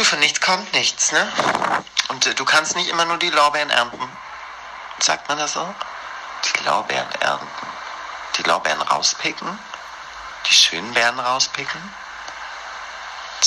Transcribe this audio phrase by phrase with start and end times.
[0.00, 1.30] Du, von nichts kommt nichts, ne?
[2.08, 4.00] Und äh, du kannst nicht immer nur die Lorbeeren ernten.
[4.98, 5.74] Sagt man das so?
[6.42, 7.46] Die Lorbeeren ernten.
[8.38, 9.58] Die Lorbeeren rauspicken.
[10.48, 11.94] Die schönen Beeren rauspicken.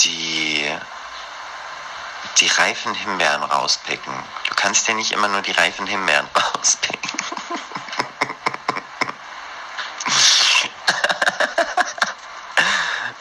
[0.03, 0.71] Die,
[2.37, 4.13] die reifen Himbeeren rauspicken.
[4.47, 7.17] Du kannst ja nicht immer nur die reifen Himbeeren rauspicken.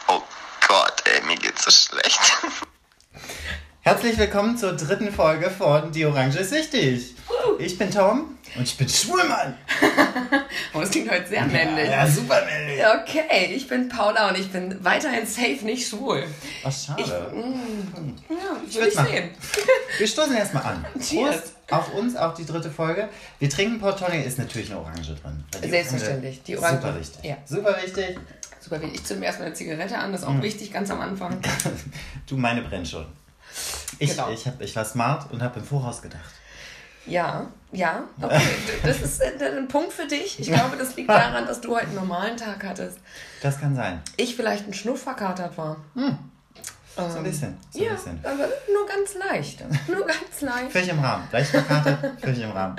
[0.05, 0.21] oh
[0.67, 2.21] Gott, ey, mir geht's so schlecht.
[4.03, 7.15] Herzlich willkommen zur dritten Folge von Die Orange ist wichtig.
[7.57, 9.55] Ich bin Tom und ich bin Schwulmann.
[10.73, 11.89] Oh, das klingt heute sehr männlich.
[11.89, 12.81] Ja, super männlich.
[12.85, 16.21] Okay, ich bin Paula und ich bin weiterhin safe nicht schwul.
[16.65, 17.01] Ach, schade.
[17.01, 18.35] Ich, mm, ja,
[18.67, 19.29] ich will ich mal- sehen.
[19.97, 20.85] Wir stoßen erstmal an.
[20.99, 21.35] Cheers.
[21.37, 23.07] Prost auf uns, auf die dritte Folge.
[23.39, 25.45] Wir trinken Portonier, ist natürlich eine Orange drin.
[25.63, 26.39] Die Selbstverständlich.
[26.39, 27.23] Orange- Die Orange- Super wichtig.
[27.23, 27.37] Ja.
[27.45, 28.19] Super wichtig.
[28.59, 30.41] Super, wie ich zünde mir erstmal eine Zigarette an, das ist auch Mhm.
[30.43, 31.39] wichtig, ganz am Anfang.
[32.27, 33.05] Du, meine brennt schon.
[33.99, 34.29] Ich, Genau.
[34.31, 36.31] ich, hab, ich war smart und habe im Voraus gedacht.
[37.05, 38.41] Ja, ja, okay.
[38.83, 40.39] Das ist äh, ein Punkt für dich.
[40.39, 42.97] Ich glaube, das liegt daran, dass du heute einen normalen Tag hattest.
[43.41, 44.01] Das kann sein.
[44.15, 45.77] Ich vielleicht ein Schnuff verkatert war.
[46.95, 47.57] So ein bisschen.
[47.71, 48.19] So ein Ja, bisschen.
[48.23, 49.63] aber nur ganz leicht.
[49.89, 50.71] Nur ganz leicht.
[50.71, 51.27] Völlig im Rahmen.
[51.31, 52.75] Leicht verkatert, völlig im Rahmen.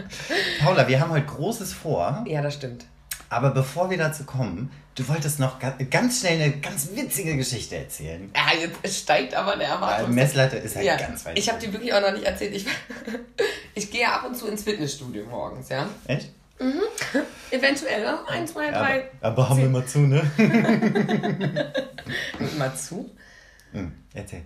[0.61, 2.25] Paula, wir haben heute Großes vor.
[2.27, 2.87] Ja, das stimmt.
[3.29, 7.77] Aber bevor wir dazu kommen, du wolltest noch ga- ganz schnell eine ganz witzige Geschichte
[7.77, 8.31] erzählen.
[8.35, 10.15] Ja, jetzt steigt aber der Weil Erwartung.
[10.15, 11.39] Messlatte ist halt Ja, ganz weit.
[11.39, 12.55] ich habe die wirklich auch noch nicht erzählt.
[12.55, 12.67] Ich,
[13.75, 15.89] ich gehe ab und zu ins Fitnessstudio morgens, ja.
[16.07, 16.31] Echt?
[17.51, 19.11] Eventuell auch ein, zwei, Aber, drei.
[19.21, 20.23] aber haben wir mal zu, ne?
[22.59, 23.11] Mal zu.
[23.73, 24.43] Hm, erzähl.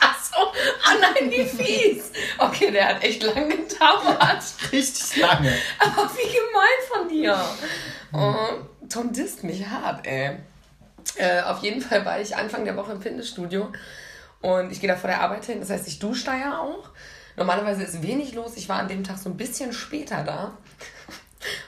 [0.00, 0.52] Ach so, ah
[1.00, 2.10] nein, wie fies.
[2.38, 4.42] Okay, der hat echt lang gedauert.
[4.72, 5.52] Richtig lange.
[5.78, 7.38] Aber wie gemein von dir.
[8.12, 10.38] Oh, Tom disst mich hart, ey.
[11.16, 13.70] Äh, auf jeden Fall war ich Anfang der Woche im Fitnessstudio
[14.40, 15.60] und ich gehe da vor der Arbeit hin.
[15.60, 16.90] Das heißt, ich dusche da ja auch.
[17.36, 18.52] Normalerweise ist wenig los.
[18.56, 20.56] Ich war an dem Tag so ein bisschen später da.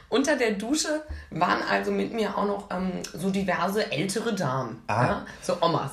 [0.09, 4.82] Unter der Dusche waren also mit mir auch noch ähm, so diverse ältere Damen.
[4.86, 5.06] Ah.
[5.06, 5.26] Ja?
[5.42, 5.91] So Omas.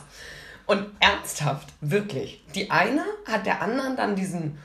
[0.66, 2.44] Und ernsthaft, wirklich.
[2.56, 4.57] Die eine hat der anderen dann diesen,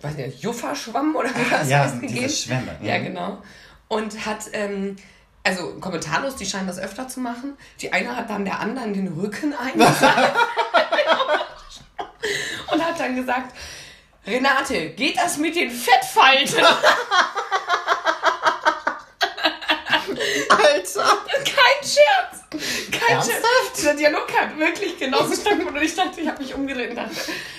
[0.00, 2.28] weiß nicht, Juffa-Schwamm oder wie das Ja, heißt, gegeben.
[2.30, 3.04] Schwämme, Ja, mhm.
[3.04, 3.42] genau.
[3.88, 4.96] Und hat, ähm,
[5.44, 7.56] also kommentarlos, die scheinen das öfter zu machen.
[7.80, 10.36] Die eine hat dann der anderen den Rücken eingesagt.
[12.72, 13.54] und hat dann gesagt,
[14.26, 16.64] Renate, geht das mit den Fettfalten?
[20.48, 21.11] Alter!
[21.82, 22.44] Kein Scherz!
[22.90, 23.40] Kein Ernsthaft?
[23.42, 23.76] Scherz!
[23.76, 27.16] Dieser Dialog hat wirklich genauso stattgefunden und ich dachte, ich habe mich umgedreht und dachte,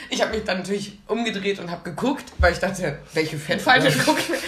[0.10, 4.22] ich habe mich dann natürlich umgedreht und habe geguckt, weil ich dachte, welche Fettfalte gucke
[4.22, 4.40] ich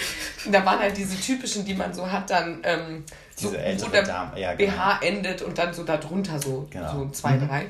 [0.52, 3.04] da waren halt diese typischen, die man so hat, dann ähm,
[3.36, 4.74] so, Diese ältere wo der Dame, ja, genau.
[4.74, 6.92] BH endet und dann so darunter so, Genau.
[6.92, 7.68] so zwei, drei.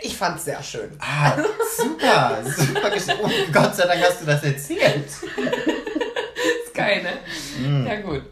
[0.00, 0.90] Ich fand's sehr schön.
[0.98, 1.36] Ah,
[1.76, 3.14] super, super.
[3.22, 5.06] Oh, Gott sei Dank hast du das erzählt.
[6.66, 7.66] Ist geil, ne?
[7.66, 7.86] Mhm.
[7.86, 8.22] Ja, gut.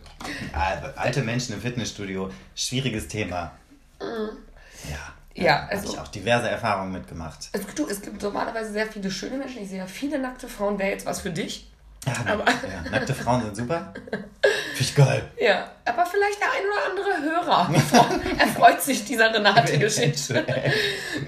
[0.53, 3.53] Ah, Alte Menschen im Fitnessstudio, schwieriges Thema.
[4.01, 4.99] Ja.
[5.35, 7.49] Ja, Habe also- ich auch diverse Erfahrungen mitgemacht.
[7.53, 9.63] Es, du, es gibt normalerweise sehr viele schöne Menschen.
[9.63, 10.79] Ich sehe ja viele nackte Frauen.
[10.79, 11.71] Wäre jetzt was für dich?
[12.07, 13.95] Ja, Aber- ja, nackte Frauen sind super.
[14.11, 15.31] Finde ich geil.
[15.41, 20.45] Ja, aber vielleicht der ein oder andere Hörer erfreut sich dieser Renate-Geschichte.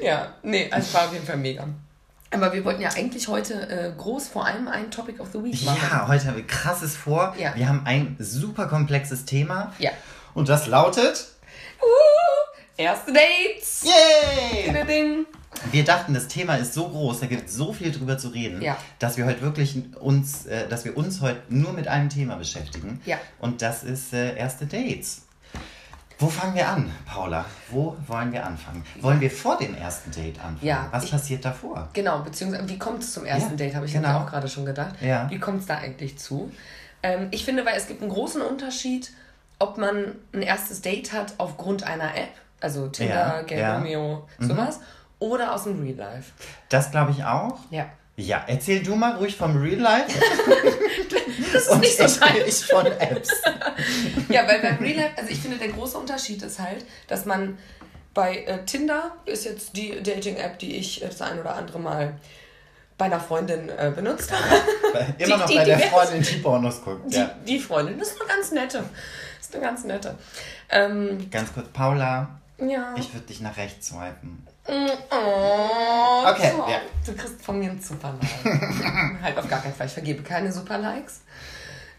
[0.02, 1.66] Ja, nee, also es war auf jeden Fall mega.
[2.34, 5.64] Aber wir wollten ja eigentlich heute äh, groß vor allem ein Topic of the Week
[5.64, 5.78] machen.
[5.90, 7.34] Ja, heute haben wir krasses vor.
[7.38, 7.54] Ja.
[7.54, 9.72] Wir haben ein super komplexes Thema.
[9.78, 9.90] Ja.
[10.34, 11.28] Und das lautet.
[11.80, 13.84] Uh, erste Dates.
[13.84, 14.84] Yay!
[14.86, 15.26] Ding.
[15.70, 18.60] Wir dachten, das Thema ist so groß, da gibt es so viel drüber zu reden,
[18.60, 18.76] Ja.
[18.98, 23.00] dass wir heute wirklich uns, äh, dass wir uns heute nur mit einem Thema beschäftigen.
[23.06, 23.18] Ja.
[23.38, 25.22] Und das ist äh, erste Dates.
[26.18, 27.44] Wo fangen wir an, Paula?
[27.70, 28.84] Wo wollen wir anfangen?
[29.00, 30.58] Wollen wir vor dem ersten Date anfangen?
[30.62, 31.88] Ja, Was ich- passiert davor?
[31.92, 34.08] Genau, beziehungsweise wie kommt es zum ersten Ja, Date, habe ich genau.
[34.08, 34.94] jetzt auch gerade schon gedacht.
[35.00, 35.28] Ja.
[35.28, 36.52] Wie kommt es da eigentlich zu?
[37.02, 39.12] Ähm, ich finde, weil es gibt einen großen Unterschied,
[39.58, 42.30] ob man ein erstes Date hat aufgrund einer App,
[42.60, 43.76] also Tinder, Ja, Gay ja.
[43.76, 44.80] Romeo, sowas,
[45.18, 46.32] oder aus dem Real Life.
[46.68, 47.58] Das glaube ich auch.
[47.70, 47.86] Ja.
[48.16, 50.16] Ja, erzähl du mal ruhig vom Real Life.
[51.52, 52.42] Das ist Und nicht so scheiße.
[52.46, 53.30] ich von Apps.
[54.28, 57.58] Ja, weil beim Real Life, also ich finde, der große Unterschied ist halt, dass man
[58.14, 62.14] bei äh, Tinder ist jetzt die Dating-App, die ich äh, das ein oder andere Mal
[62.96, 64.44] bei einer Freundin äh, benutzt habe.
[65.18, 67.12] Immer Die- noch die- bei die der Freundin, die Pornos guckt.
[67.12, 67.34] Die, Ja.
[67.46, 68.78] die Freundin, das ist eine ganz nette.
[69.38, 70.14] Das ist eine ganz nette.
[70.70, 72.94] Ähm, Ganz kurz, Paula, ja.
[72.96, 74.46] ich würde dich nach rechts swipen.
[74.66, 76.80] Oh, Okay, Tom, ja.
[77.04, 79.20] Du kriegst von mir einen Super-Like.
[79.22, 79.86] halt auf gar keinen Fall.
[79.86, 81.22] Ich vergebe keine Super-Likes.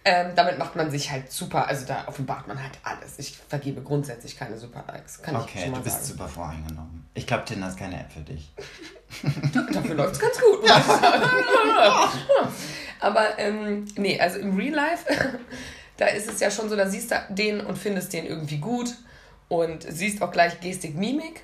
[0.07, 3.17] Ähm, damit macht man sich halt super, also da offenbart man halt alles.
[3.17, 5.21] Ich vergebe grundsätzlich keine Super-Likes.
[5.23, 6.07] Kann ich Okay, schon du mal bist sagen.
[6.07, 7.07] super voreingenommen.
[7.15, 8.51] Ich glaube, Tinder ist keine App für dich.
[9.73, 10.69] Dafür läuft es ganz gut.
[12.99, 15.05] Aber ähm, nee, also im Real Life,
[15.97, 18.89] da ist es ja schon so, da siehst du den und findest den irgendwie gut
[19.47, 21.43] und siehst auch gleich Gestik, Mimik.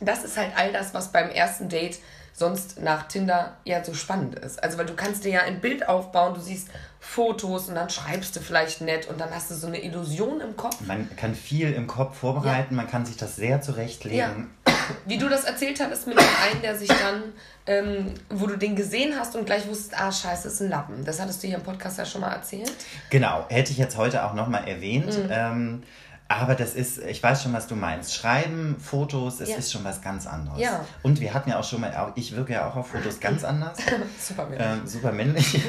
[0.00, 1.98] Das ist halt all das, was beim ersten Date
[2.36, 4.62] sonst nach Tinder ja so spannend ist.
[4.62, 6.68] Also, weil du kannst dir ja ein Bild aufbauen, du siehst
[7.00, 10.54] Fotos und dann schreibst du vielleicht nett und dann hast du so eine Illusion im
[10.54, 10.80] Kopf.
[10.82, 12.82] Man kann viel im Kopf vorbereiten, ja.
[12.82, 14.50] man kann sich das sehr zurechtlegen.
[14.66, 14.74] Ja.
[15.06, 17.22] Wie du das erzählt hattest mit dem einen, der sich dann,
[17.66, 21.04] ähm, wo du den gesehen hast und gleich wusstest, ah, scheiße, ist ein Lappen.
[21.04, 22.72] Das hattest du hier im Podcast ja schon mal erzählt.
[23.10, 25.06] Genau, hätte ich jetzt heute auch nochmal erwähnt.
[25.06, 25.28] Mhm.
[25.30, 25.82] Ähm,
[26.28, 28.14] aber das ist, ich weiß schon, was du meinst.
[28.14, 29.56] Schreiben, Fotos, es ja.
[29.56, 30.60] ist schon was ganz anderes.
[30.60, 30.84] Ja.
[31.02, 33.78] Und wir hatten ja auch schon mal, ich wirke ja auch auf Fotos ganz anders.
[34.20, 34.66] super männlich.
[34.66, 35.60] Ähm, super männlich.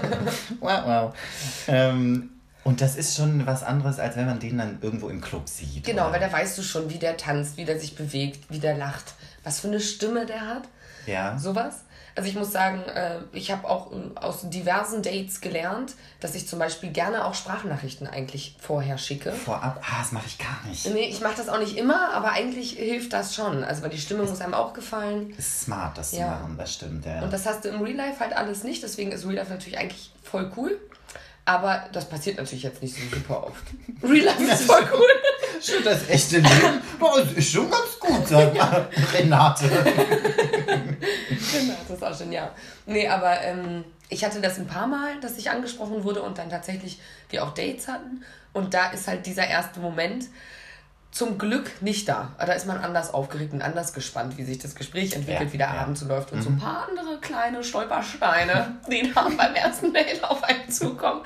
[0.60, 1.14] wow, wow.
[1.66, 2.30] Ähm,
[2.62, 5.84] und das ist schon was anderes, als wenn man den dann irgendwo im Club sieht.
[5.84, 6.14] Genau, oder?
[6.14, 9.14] weil da weißt du schon, wie der tanzt, wie der sich bewegt, wie der lacht,
[9.42, 10.62] was für eine Stimme der hat.
[11.06, 11.38] Ja.
[11.38, 11.82] Sowas.
[12.16, 16.48] Also ich muss sagen, äh, ich habe auch äh, aus diversen Dates gelernt, dass ich
[16.48, 19.32] zum Beispiel gerne auch Sprachnachrichten eigentlich vorher schicke.
[19.32, 19.82] Vorab?
[19.82, 20.86] Ah, das mache ich gar nicht.
[20.86, 23.62] Nee, ich mache das auch nicht immer, aber eigentlich hilft das schon.
[23.62, 25.34] Also weil die Stimme muss einem auch gefallen.
[25.36, 26.18] Ist smart, das ja.
[26.18, 27.22] zu machen, das stimmt, ja.
[27.22, 29.78] Und das hast du im Real Life halt alles nicht, deswegen ist Real Life natürlich
[29.78, 30.80] eigentlich voll cool.
[31.44, 33.62] Aber das passiert natürlich jetzt nicht so super oft.
[34.02, 35.06] Real Life ist voll cool.
[35.62, 36.80] Schon das echte Leben.
[37.00, 38.88] Das ist schon ganz gut, sagt ja.
[39.12, 39.70] Renate.
[39.70, 40.06] Renate
[41.92, 42.50] ist auch schon, ja.
[42.86, 46.50] Nee, aber ähm, ich hatte das ein paar Mal, dass ich angesprochen wurde und dann
[46.50, 47.00] tatsächlich
[47.30, 48.24] wir auch Dates hatten.
[48.52, 50.26] Und da ist halt dieser erste Moment,
[51.16, 52.34] zum Glück nicht da.
[52.38, 55.58] Da ist man anders aufgeregt und anders gespannt, wie sich das Gespräch entwickelt, ja, wie
[55.58, 55.80] der ja.
[55.80, 56.32] Abend so läuft.
[56.32, 56.42] Und mhm.
[56.42, 61.22] so ein paar andere kleine Stolpersteine, die da beim ersten Date auf einen zukommen.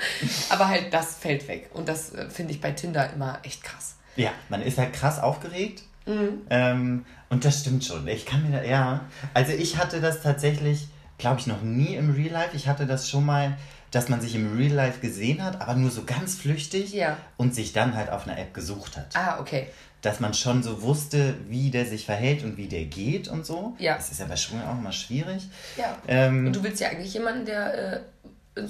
[0.49, 1.71] Aber halt, das fällt weg.
[1.75, 3.97] Und das äh, finde ich bei Tinder immer echt krass.
[4.17, 5.83] Ja, man ist halt krass aufgeregt.
[6.07, 6.43] Mhm.
[6.51, 8.07] Ähm, und das stimmt schon.
[8.09, 9.05] Ich kann mir da, ja.
[9.35, 12.57] Also ich hatte das tatsächlich, glaube ich, noch nie im Real Life.
[12.57, 13.57] Ich hatte das schon mal
[13.91, 17.17] dass man sich im Real Life gesehen hat, aber nur so ganz flüchtig ja.
[17.37, 19.09] und sich dann halt auf einer App gesucht hat.
[19.15, 19.67] Ah, okay.
[20.03, 23.75] Dass man schon so wusste, wie der sich verhält und wie der geht und so.
[23.79, 23.97] Ja.
[23.97, 25.49] Das ist ja bei Schwulen auch immer schwierig.
[25.77, 25.97] Ja.
[26.09, 28.01] Ähm, und du willst ja eigentlich jemanden, der äh,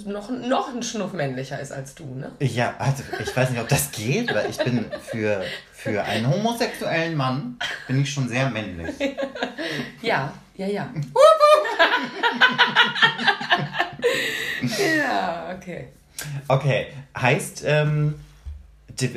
[0.06, 2.32] noch, noch ein Schnuff männlicher ist als du, ne?
[2.40, 5.42] Ja, also ich weiß nicht, ob das geht, weil ich bin für,
[5.72, 8.94] für einen homosexuellen Mann bin ich schon sehr männlich.
[10.02, 10.92] ja, ja, ja.
[14.96, 15.88] ja, okay.
[16.48, 18.16] Okay, heißt, ähm,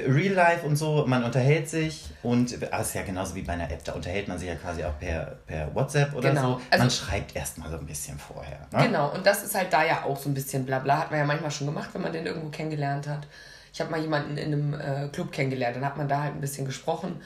[0.07, 3.69] Real Life und so, man unterhält sich und ah, ist ja genauso wie bei einer
[3.71, 6.53] App, da unterhält man sich ja quasi auch per, per WhatsApp oder genau.
[6.53, 6.61] so.
[6.69, 8.67] Also, man schreibt erstmal so ein bisschen vorher.
[8.71, 8.87] Ne?
[8.87, 11.25] Genau, und das ist halt da ja auch so ein bisschen Blabla, hat man ja
[11.25, 13.27] manchmal schon gemacht, wenn man den irgendwo kennengelernt hat.
[13.73, 16.41] Ich habe mal jemanden in einem äh, Club kennengelernt, dann hat man da halt ein
[16.41, 17.21] bisschen gesprochen,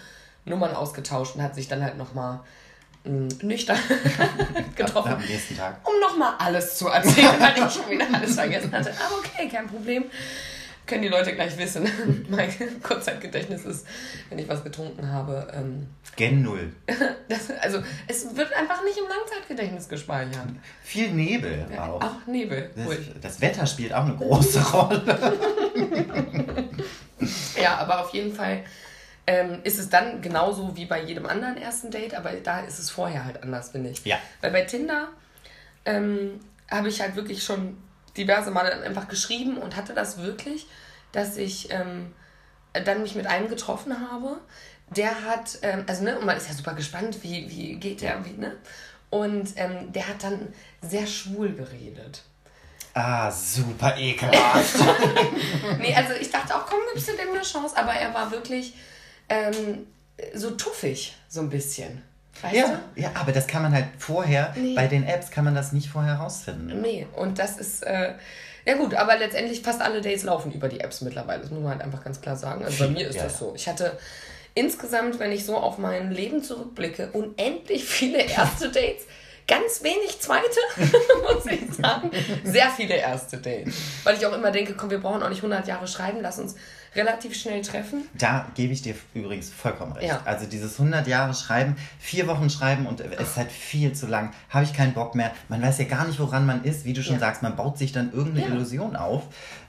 [0.45, 2.39] Nummern ausgetauscht und hat sich dann halt nochmal
[3.03, 3.77] nüchtern
[4.75, 5.13] getroffen.
[5.13, 5.79] Am nächsten Tag.
[5.87, 8.91] Um nochmal alles zu erzählen, weil ich schon wieder alles vergessen hatte.
[8.91, 10.05] Aber okay, kein Problem.
[10.87, 11.87] Können die Leute gleich wissen.
[12.29, 12.49] mein
[12.81, 13.85] Kurzzeitgedächtnis ist,
[14.29, 15.51] wenn ich was getrunken habe.
[15.53, 16.71] Ähm, Gen Null.
[17.29, 20.47] Das, also, es wird einfach nicht im Langzeitgedächtnis gespeichert.
[20.81, 22.01] Viel Nebel ja, auch.
[22.01, 22.71] Auch Nebel.
[22.73, 22.87] Das,
[23.21, 25.43] das Wetter spielt auch eine große Rolle.
[27.61, 28.63] ja, aber auf jeden Fall
[29.27, 32.89] ähm, ist es dann genauso wie bei jedem anderen ersten Date, aber da ist es
[32.89, 34.05] vorher halt anders, finde ich.
[34.05, 34.17] Ja.
[34.39, 35.09] Weil bei Tinder
[35.83, 36.39] ähm,
[36.71, 37.77] habe ich halt wirklich schon
[38.17, 40.67] diverse Male dann einfach geschrieben und hatte das wirklich,
[41.11, 42.13] dass ich ähm,
[42.73, 44.39] dann mich mit einem getroffen habe.
[44.89, 48.23] Der hat, ähm, also ne, und man ist ja super gespannt, wie, wie geht der,
[48.25, 48.55] wie, ne?
[49.09, 52.23] Und ähm, der hat dann sehr schwul geredet.
[52.93, 54.75] Ah, super ekelhaft.
[55.79, 58.73] nee, also ich dachte auch, komm, gibst du dem eine Chance, aber er war wirklich
[59.29, 59.87] ähm,
[60.33, 62.01] so tuffig, so ein bisschen.
[62.41, 63.01] Weißt ja, du?
[63.01, 64.75] ja, aber das kann man halt vorher, nee.
[64.75, 66.81] bei den Apps kann man das nicht vorher rausfinden.
[66.81, 68.13] Nee, und das ist, äh,
[68.65, 71.41] ja gut, aber letztendlich fast alle Dates laufen über die Apps mittlerweile.
[71.41, 72.65] Das muss man halt einfach ganz klar sagen.
[72.65, 73.53] Also bei mir ist ja, das so.
[73.55, 73.97] Ich hatte
[74.55, 79.05] insgesamt, wenn ich so auf mein Leben zurückblicke, unendlich viele erste Dates.
[79.47, 80.59] Ganz wenig zweite,
[81.33, 82.11] muss ich sagen.
[82.43, 83.75] Sehr viele erste Dates.
[84.03, 86.55] Weil ich auch immer denke, komm, wir brauchen auch nicht 100 Jahre schreiben, lass uns
[86.97, 88.09] relativ schnell treffen.
[88.17, 90.07] Da gebe ich dir übrigens vollkommen recht.
[90.07, 90.21] Ja.
[90.25, 94.33] Also dieses 100 Jahre Schreiben, vier Wochen Schreiben und es ist halt viel zu lang.
[94.49, 95.31] Habe ich keinen Bock mehr.
[95.47, 96.85] Man weiß ja gar nicht, woran man ist.
[96.85, 97.19] Wie du schon ja.
[97.19, 98.53] sagst, man baut sich dann irgendeine ja.
[98.53, 99.23] Illusion auf.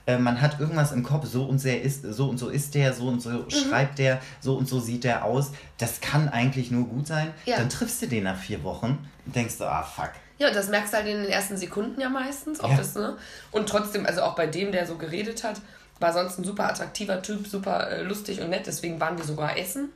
[0.07, 2.93] Äh, man hat irgendwas im Kopf, so und, sehr ist, so und so ist der,
[2.93, 3.49] so und so mhm.
[3.49, 5.51] schreibt der, so und so sieht der aus.
[5.77, 7.31] Das kann eigentlich nur gut sein.
[7.45, 10.11] Dann triffst du den nach vier Wochen und denkst du, ah fuck.
[10.39, 12.63] Ja, das merkst du halt in den ersten Sekunden ja meistens.
[12.63, 13.17] Ob das, ne?
[13.51, 15.61] Und trotzdem, also auch bei dem, der so geredet hat,
[15.99, 19.57] war sonst ein super attraktiver Typ, super äh, lustig und nett, deswegen waren wir sogar
[19.57, 19.89] essen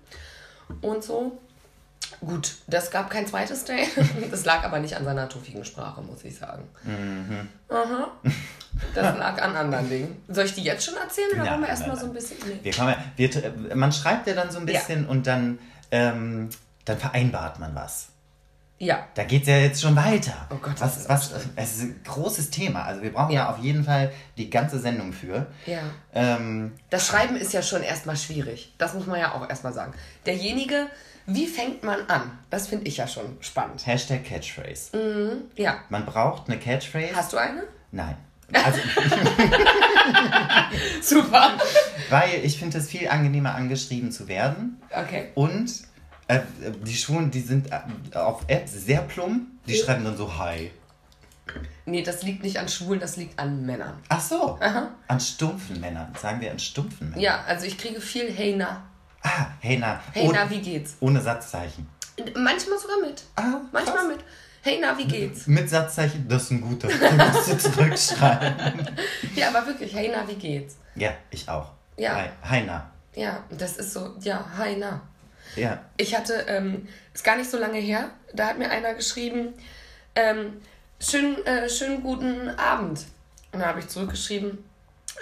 [0.81, 1.39] und so.
[2.19, 3.89] Gut, das gab kein zweites Date.
[4.31, 6.63] Das lag aber nicht an seiner tuffigen Sprache, muss ich sagen.
[6.83, 7.47] Mhm.
[7.69, 8.11] Aha.
[8.95, 10.23] Das lag an anderen Dingen.
[10.27, 12.37] Soll ich die jetzt schon erzählen oder wollen wir erstmal so ein bisschen.
[12.45, 12.59] Nee.
[12.63, 15.09] Wir kommen, wir, man schreibt ja dann so ein bisschen ja.
[15.09, 15.59] und dann,
[15.91, 16.49] ähm,
[16.85, 18.07] dann vereinbart man was.
[18.83, 19.07] Ja.
[19.13, 20.33] Da geht es ja jetzt schon weiter.
[20.49, 22.83] Oh Gott, was, ist was, es ist ein großes Thema.
[22.83, 23.43] Also wir brauchen ja.
[23.43, 25.47] ja auf jeden Fall die ganze Sendung für.
[25.65, 25.79] Ja.
[26.13, 28.73] Ähm, das Schreiben ist ja schon erstmal schwierig.
[28.77, 29.93] Das muss man ja auch erstmal sagen.
[30.25, 30.87] Derjenige,
[31.25, 32.37] wie fängt man an?
[32.49, 33.87] Das finde ich ja schon spannend.
[33.87, 34.97] Hashtag Catchphrase.
[34.97, 35.77] Mhm, ja.
[35.89, 37.15] Man braucht eine Catchphrase.
[37.15, 37.63] Hast du eine?
[37.91, 38.17] Nein.
[38.53, 38.79] Also,
[41.01, 41.57] Super.
[42.11, 44.79] Weil ich finde es viel angenehmer, angeschrieben zu werden.
[44.91, 45.29] Okay.
[45.33, 45.71] Und
[46.27, 46.39] äh,
[46.85, 49.47] die Schulen, die sind äh, auf Apps sehr plump.
[49.67, 50.71] Die schreiben dann so Hi.
[51.85, 53.95] Nee, das liegt nicht an Schwulen, das liegt an Männern.
[54.09, 54.57] Ach so.
[54.61, 54.89] Aha.
[55.07, 56.13] An stumpfen Männern.
[56.19, 57.21] Sagen wir an stumpfen Männern.
[57.21, 58.83] Ja, also ich kriege viel Hey na.
[59.21, 60.01] Ah, Hey na.
[60.13, 60.95] Hey na, wie geht's?
[61.01, 61.87] Ohne Satzzeichen.
[62.35, 63.23] Manchmal sogar mit.
[63.35, 64.07] Ah, Manchmal krass.
[64.07, 64.19] mit.
[64.61, 65.45] Hey na, wie geht's?
[65.47, 66.87] Mit Satzzeichen, das ist ein guter.
[66.99, 68.87] Den musst du zurückschreiben.
[69.35, 70.77] ja, aber wirklich, hey na, wie geht's?
[70.95, 71.71] Ja, ich auch.
[71.97, 72.15] Ja.
[72.15, 72.89] Hi, hi na.
[73.15, 75.01] Ja, das ist so, ja, hi na.
[75.55, 75.83] Ja.
[75.97, 79.53] Ich hatte, ähm, ist gar nicht so lange her, da hat mir einer geschrieben,
[80.15, 80.61] ähm,
[80.99, 83.05] schönen, äh, schönen guten Abend.
[83.51, 84.63] Und da habe ich zurückgeschrieben,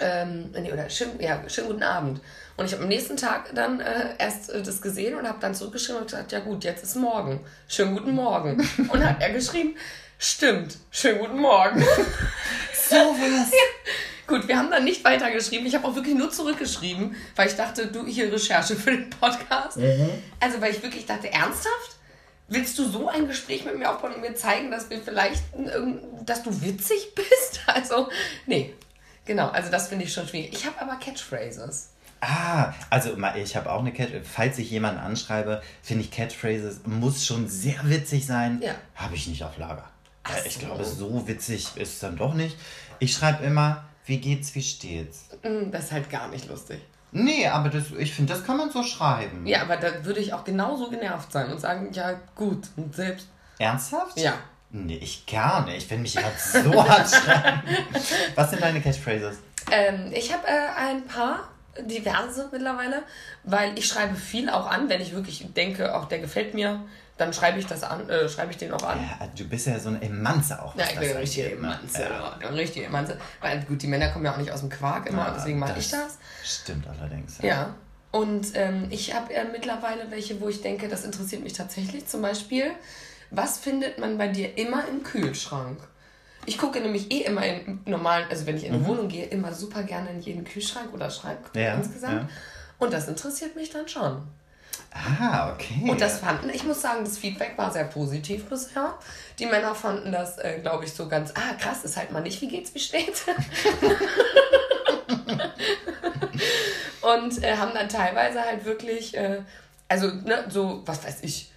[0.00, 2.20] ähm, nee, oder schön, ja, schönen guten Abend.
[2.56, 5.54] Und ich habe am nächsten Tag dann äh, erst äh, das gesehen und habe dann
[5.54, 7.40] zurückgeschrieben und gesagt, ja gut, jetzt ist morgen.
[7.68, 8.66] Schönen guten Morgen.
[8.88, 9.76] Und hat er geschrieben,
[10.18, 11.80] stimmt, schönen guten Morgen.
[12.88, 13.50] so was.
[13.50, 13.92] Ja.
[14.32, 15.66] Gut, wir haben dann nicht weitergeschrieben.
[15.66, 19.76] Ich habe auch wirklich nur zurückgeschrieben, weil ich dachte, du hier Recherche für den Podcast.
[19.76, 20.08] Mhm.
[20.40, 21.98] Also, weil ich wirklich dachte, ernsthaft?
[22.48, 25.42] Willst du so ein Gespräch mit mir aufbauen und mir zeigen, dass wir vielleicht,
[26.24, 27.60] dass du witzig bist?
[27.66, 28.08] Also,
[28.46, 28.72] nee.
[29.26, 30.54] Genau, also das finde ich schon schwierig.
[30.54, 31.90] Ich habe aber Catchphrases.
[32.22, 34.24] Ah, also ich habe auch eine Catchphrase.
[34.24, 38.62] Falls ich jemanden anschreibe, finde ich Catchphrases muss schon sehr witzig sein.
[38.62, 38.76] Ja.
[38.94, 39.90] Habe ich nicht auf Lager.
[40.46, 40.60] Ich so.
[40.60, 42.56] glaube, so witzig ist es dann doch nicht.
[42.98, 45.28] Ich schreibe immer, wie geht's, wie steht's?
[45.42, 46.80] Mm, das ist halt gar nicht lustig.
[47.12, 49.46] Nee, aber das, ich finde, das kann man so schreiben.
[49.46, 53.28] Ja, aber da würde ich auch genauso genervt sein und sagen, ja gut, und selbst.
[53.58, 54.18] Ernsthaft?
[54.18, 54.34] Ja.
[54.70, 55.78] Nee, ich gar nicht.
[55.78, 57.62] Ich finde mich immer so hart schreiben.
[58.34, 59.36] Was sind deine Catchphrases?
[59.70, 63.02] Ähm, ich habe äh, ein paar, diverse mittlerweile,
[63.44, 66.80] weil ich schreibe viel auch an, wenn ich wirklich denke, auch der gefällt mir
[67.22, 68.98] dann schreibe ich das an, äh, schreibe ich den auch an.
[68.98, 70.74] Ja, du bist ja so ein Emanze auch.
[70.74, 72.02] Ja, ich bin eine richtige Emanze.
[72.02, 72.36] Ja.
[72.48, 73.16] Eine richtige Emanze.
[73.40, 75.78] Weil gut, die Männer kommen ja auch nicht aus dem Quark immer, ja, deswegen mache
[75.78, 76.18] ich das.
[76.42, 77.38] Stimmt allerdings.
[77.38, 77.48] Ja.
[77.48, 77.74] ja.
[78.10, 82.06] Und ähm, ich habe äh, mittlerweile welche, wo ich denke, das interessiert mich tatsächlich.
[82.08, 82.72] Zum Beispiel,
[83.30, 85.78] was findet man bei dir immer im Kühlschrank?
[86.44, 88.86] Ich gucke nämlich eh immer in normalen, also wenn ich in eine mhm.
[88.86, 92.28] Wohnung gehe, immer super gerne in jeden Kühlschrank oder Schrank ja, insgesamt.
[92.78, 94.26] Und das interessiert mich dann schon.
[94.94, 95.88] Ah, okay.
[95.90, 98.94] Und das fanden, ich muss sagen, das Feedback war sehr positiv bisher.
[99.38, 102.40] Die Männer fanden das, äh, glaube ich, so ganz, ah, krass, ist halt mal nicht,
[102.40, 103.24] wie geht's, wie steht's?
[107.00, 109.40] und äh, haben dann teilweise halt wirklich, äh,
[109.88, 111.52] also, ne, so, was weiß ich,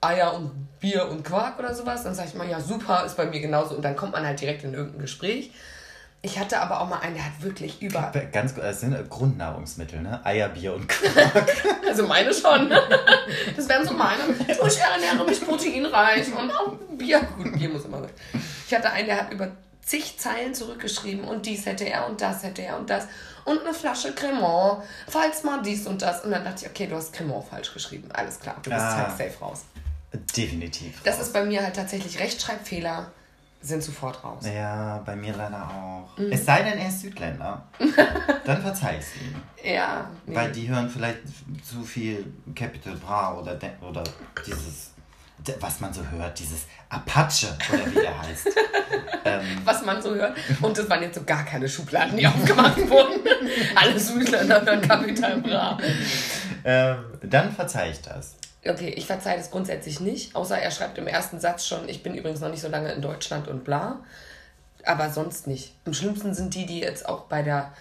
[0.00, 2.04] Eier und Bier und Quark oder sowas.
[2.04, 3.76] Dann sage ich mal, ja, super, ist bei mir genauso.
[3.76, 5.52] Und dann kommt man halt direkt in irgendein Gespräch.
[6.22, 8.10] Ich hatte aber auch mal einen, der hat wirklich über.
[8.32, 10.24] Ganz gut, das sind Grundnahrungsmittel, ne?
[10.24, 11.54] Eier, Bier und Quark.
[11.88, 12.68] also meine schon.
[13.54, 14.22] Das wären so meine.
[14.48, 17.20] Ich ernähre mich proteinreich und auch Bier.
[17.36, 18.10] Gut, Bier muss immer sein.
[18.66, 19.52] Ich hatte einen, der hat über
[19.86, 23.06] zig Zeilen zurückgeschrieben und dies hätte er und das hätte er und das.
[23.44, 26.24] Und eine Flasche Cremant, falls mal dies und das.
[26.24, 28.08] Und dann dachte ich, okay, du hast Cremant falsch geschrieben.
[28.12, 29.64] Alles klar, du bist ah, halt safe raus.
[30.36, 31.02] Definitiv.
[31.04, 33.12] Das ist bei mir halt tatsächlich Rechtschreibfehler
[33.66, 34.44] sind sofort raus.
[34.46, 36.16] Ja, bei mir leider auch.
[36.18, 36.32] Mhm.
[36.32, 37.66] Es sei denn, er ist Südländer.
[38.44, 39.72] Dann verzeih ich ihm.
[39.74, 40.08] Ja.
[40.24, 40.34] Nee.
[40.34, 41.18] Weil die hören vielleicht
[41.62, 44.04] zu viel Capital Bra oder, oder
[44.46, 44.92] dieses,
[45.60, 48.46] was man so hört, dieses Apache oder wie der heißt.
[49.24, 49.42] ähm.
[49.64, 50.36] Was man so hört.
[50.60, 53.20] Und das waren jetzt so gar keine Schubladen, die aufgemacht wurden.
[53.74, 55.78] Alle Südländer hören Capital Bra.
[56.64, 58.36] Ähm, dann verzeih ich das.
[58.68, 62.14] Okay, ich verzeihe das grundsätzlich nicht, außer er schreibt im ersten Satz schon, ich bin
[62.14, 64.00] übrigens noch nicht so lange in Deutschland und bla.
[64.84, 65.74] Aber sonst nicht.
[65.84, 67.72] Am schlimmsten sind die, die jetzt auch bei der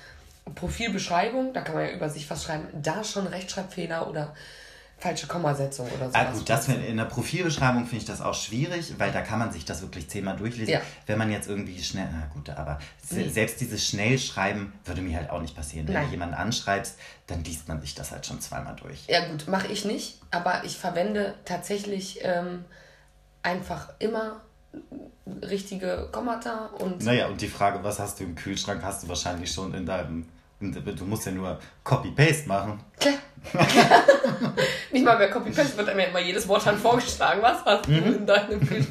[0.56, 4.36] Profilbeschreibung, da kann man ja über sich was schreiben, da schon Rechtschreibfehler oder
[4.98, 6.16] falsche Kommasetzung oder so.
[6.16, 9.52] Ah, gut, das in der Profilbeschreibung finde ich das auch schwierig, weil da kann man
[9.52, 10.74] sich das wirklich zehnmal durchlesen.
[10.74, 10.82] Ja.
[11.06, 13.28] Wenn man jetzt irgendwie schnell, na gut, aber nee.
[13.28, 15.88] selbst dieses Schnellschreiben würde mir halt auch nicht passieren.
[15.88, 16.06] Wenn Nein.
[16.06, 16.98] du jemanden anschreibst,
[17.28, 19.06] dann liest man sich das halt schon zweimal durch.
[19.08, 22.66] Ja gut, mache ich nicht, aber ich verwende tatsächlich ähm,
[23.44, 24.42] einfach immer
[25.42, 27.04] richtige Kommata und...
[27.04, 30.28] Naja, und die Frage, was hast du im Kühlschrank, hast du wahrscheinlich schon in deinem
[30.60, 32.80] Du musst ja nur Copy-Paste machen.
[33.00, 33.16] Klar.
[34.92, 37.42] Nicht mal mehr Copy-Paste, wird einem ja immer jedes Wort dann vorgeschlagen.
[37.42, 38.16] Was hast du mhm.
[38.16, 38.88] in deinem Bild?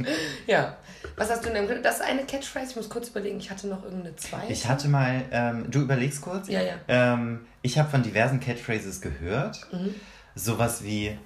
[0.47, 0.77] Ja.
[1.17, 1.83] Was hast du in deinem?
[1.83, 2.71] Das ist eine Catchphrase.
[2.71, 3.39] Ich muss kurz überlegen.
[3.39, 4.53] Ich hatte noch irgendeine zweite.
[4.53, 6.49] Ich hatte mal, ähm, du überlegst kurz.
[6.49, 6.75] Ja, ja.
[6.89, 9.67] Ähm, ich habe von diversen Catchphrases gehört.
[9.73, 9.95] Mhm.
[10.35, 11.17] Sowas wie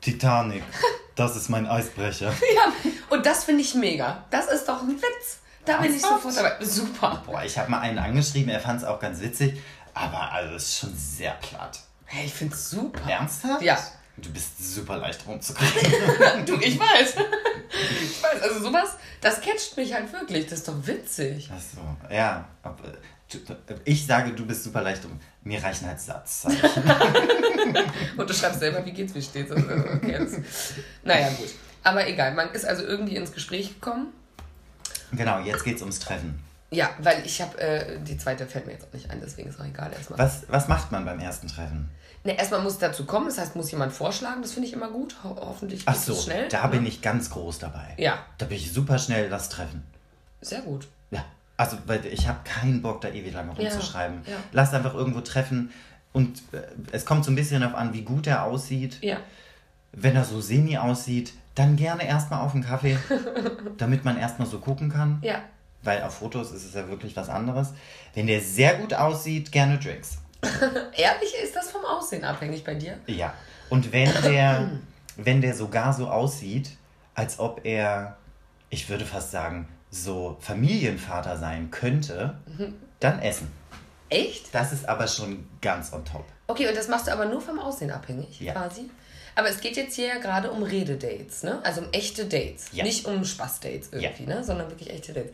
[0.00, 0.62] Titanic,
[1.14, 2.32] das ist mein Eisbrecher.
[2.54, 2.72] ja,
[3.10, 4.24] und das finde ich mega.
[4.30, 5.38] Das ist doch ein Witz.
[5.64, 6.56] Da bin ich sofort dabei.
[6.64, 7.22] Super.
[7.24, 9.60] Boah, ich habe mal einen angeschrieben, er fand es auch ganz witzig.
[9.94, 11.80] Aber also ist schon sehr platt.
[12.04, 13.08] Hey, ich find's super.
[13.08, 13.62] Ernsthaft?
[13.62, 13.78] Ja.
[14.16, 16.44] Du bist super leicht rumzukriegen.
[16.46, 17.14] du, ich weiß.
[18.02, 20.44] ich weiß, also sowas, das catcht mich halt wirklich.
[20.44, 21.50] Das ist doch witzig.
[21.52, 22.46] Ach so, ja.
[23.84, 25.18] Ich sage, du bist super leicht um.
[25.42, 26.44] Mir reichen halt Satz.
[28.16, 29.50] Und du schreibst selber, wie geht's, wie steht's.
[29.50, 30.26] Also, okay,
[31.02, 31.48] naja, gut.
[31.82, 34.12] Aber egal, man ist also irgendwie ins Gespräch gekommen.
[35.12, 36.38] Genau, jetzt geht's ums Treffen.
[36.72, 39.60] Ja, weil ich habe, äh, die zweite fällt mir jetzt auch nicht ein, deswegen ist
[39.60, 40.18] auch egal erstmal.
[40.18, 41.90] Was, was macht man beim ersten Treffen?
[42.24, 44.88] Ne, erstmal muss es dazu kommen, das heißt, muss jemand vorschlagen, das finde ich immer
[44.88, 45.16] gut.
[45.22, 46.48] Ho hoffentlich geht so, schnell.
[46.48, 46.70] Da ne?
[46.70, 47.94] bin ich ganz groß dabei.
[47.98, 48.24] Ja.
[48.38, 49.82] Da bin ich super schnell das Treffen.
[50.40, 50.88] Sehr gut.
[51.10, 51.24] Ja.
[51.58, 54.22] Also, weil ich habe keinen Bock, da ewig lange rumzuschreiben.
[54.24, 54.38] Ja, ja.
[54.52, 55.72] Lass einfach irgendwo treffen
[56.12, 56.62] und äh,
[56.92, 58.98] es kommt so ein bisschen darauf an, wie gut er aussieht.
[59.02, 59.18] Ja.
[59.92, 62.98] Wenn er so semi aussieht, dann gerne erstmal auf einen Kaffee,
[63.76, 65.18] damit man erstmal so gucken kann.
[65.22, 65.42] Ja
[65.82, 67.68] weil auf Fotos ist es ja wirklich was anderes.
[68.14, 70.18] Wenn der sehr gut aussieht, gerne Drinks.
[70.42, 72.98] Ehrlich, ist das vom Aussehen abhängig bei dir?
[73.06, 73.34] Ja.
[73.70, 74.70] Und wenn der,
[75.16, 76.70] wenn der sogar so aussieht,
[77.14, 78.16] als ob er,
[78.70, 82.38] ich würde fast sagen, so Familienvater sein könnte,
[82.98, 83.52] dann essen.
[84.08, 84.54] Echt?
[84.54, 86.24] Das ist aber schon ganz on top.
[86.46, 88.52] Okay, und das machst du aber nur vom Aussehen abhängig, ja.
[88.52, 88.90] quasi?
[89.34, 91.60] Aber es geht jetzt hier ja gerade um Rededates, ne?
[91.64, 92.66] Also um echte Dates.
[92.72, 92.84] Ja.
[92.84, 94.34] Nicht um Spaßdates irgendwie, ja.
[94.34, 94.44] ne?
[94.44, 95.32] Sondern wirklich echte Dates.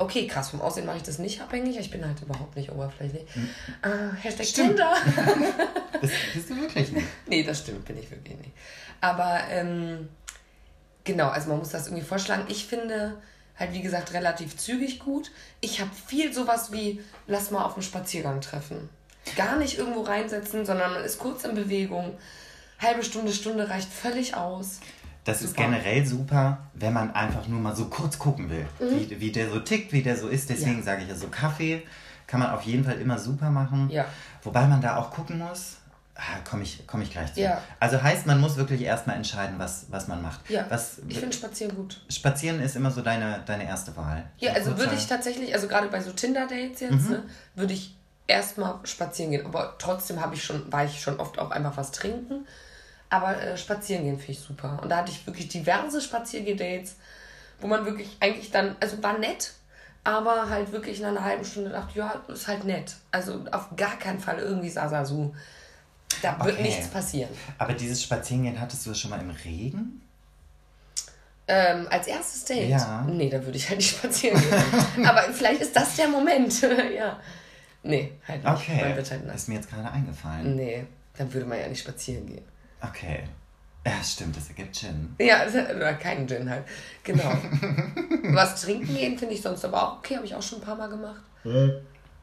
[0.00, 1.76] Okay, krass, vom Aussehen mache ich das nicht abhängig.
[1.76, 3.24] Ich bin halt überhaupt nicht oberflächlich.
[3.34, 3.48] Mhm.
[3.82, 4.68] Äh, Hashtag stimmt.
[4.68, 4.94] Tinder.
[6.00, 7.06] das bist du wirklich nicht.
[7.26, 8.52] Nee, das stimmt, bin ich wirklich nicht.
[9.00, 10.08] Aber ähm,
[11.02, 12.44] genau, also man muss das irgendwie vorschlagen.
[12.48, 13.20] Ich finde
[13.58, 15.32] halt, wie gesagt, relativ zügig gut.
[15.60, 18.88] Ich habe viel sowas wie, lass mal auf einen Spaziergang treffen.
[19.34, 22.16] Gar nicht irgendwo reinsetzen, sondern man ist kurz in Bewegung.
[22.78, 24.78] Halbe Stunde, Stunde reicht völlig aus.
[25.24, 25.50] Das super.
[25.50, 29.10] ist generell super, wenn man einfach nur mal so kurz gucken will, mhm.
[29.10, 30.48] wie, wie der so tickt, wie der so ist.
[30.48, 30.82] Deswegen ja.
[30.82, 31.82] sage ich ja so, Kaffee
[32.26, 33.90] kann man auf jeden Fall immer super machen.
[33.90, 34.04] Ja.
[34.42, 35.78] Wobei man da auch gucken muss,
[36.14, 37.40] ah, komme ich, komm ich gleich zu.
[37.40, 37.62] Ja.
[37.80, 40.48] Also heißt, man muss wirklich erstmal entscheiden, was, was man macht.
[40.50, 42.00] Ja, was, ich finde Spazieren gut.
[42.08, 44.24] Spazieren ist immer so deine, deine erste Wahl.
[44.38, 47.10] Ja, also würde ich tatsächlich, also gerade bei so Tinder-Dates jetzt, mhm.
[47.10, 47.22] ne,
[47.54, 49.46] würde ich erstmal spazieren gehen.
[49.46, 52.46] Aber trotzdem habe ich schon, war ich schon oft auch einfach was trinken.
[53.10, 54.78] Aber äh, spazieren gehen finde ich super.
[54.82, 56.96] Und da hatte ich wirklich diverse Spaziergedates,
[57.60, 59.52] wo man wirklich eigentlich dann, also war nett,
[60.04, 62.96] aber halt wirklich nach einer halben Stunde dachte, ja, ist halt nett.
[63.10, 65.34] Also auf gar keinen Fall irgendwie Sasasu.
[66.22, 66.46] Da okay.
[66.46, 67.30] wird nichts passieren.
[67.58, 70.02] Aber dieses Spazierengehen hattest du das schon mal im Regen?
[71.46, 72.68] Ähm, als erstes Date?
[72.68, 73.02] Ja.
[73.08, 75.06] Nee, da würde ich halt nicht spazieren gehen.
[75.06, 76.60] aber vielleicht ist das der Moment.
[76.94, 77.18] ja.
[77.82, 78.54] Nee, halt nicht.
[78.54, 78.80] Okay.
[78.82, 79.36] Halt nass.
[79.36, 80.56] Ist mir jetzt gerade eingefallen.
[80.56, 80.84] Nee,
[81.16, 82.44] dann würde man ja nicht spazieren gehen.
[82.80, 83.24] Okay.
[83.86, 85.14] Ja, stimmt, das ergibt Gin.
[85.18, 86.64] Ja, oder keinen Gin halt.
[87.04, 87.24] Genau.
[88.34, 90.76] was trinken gehen finde ich sonst aber auch okay, habe ich auch schon ein paar
[90.76, 91.22] Mal gemacht.
[91.42, 91.72] Hm.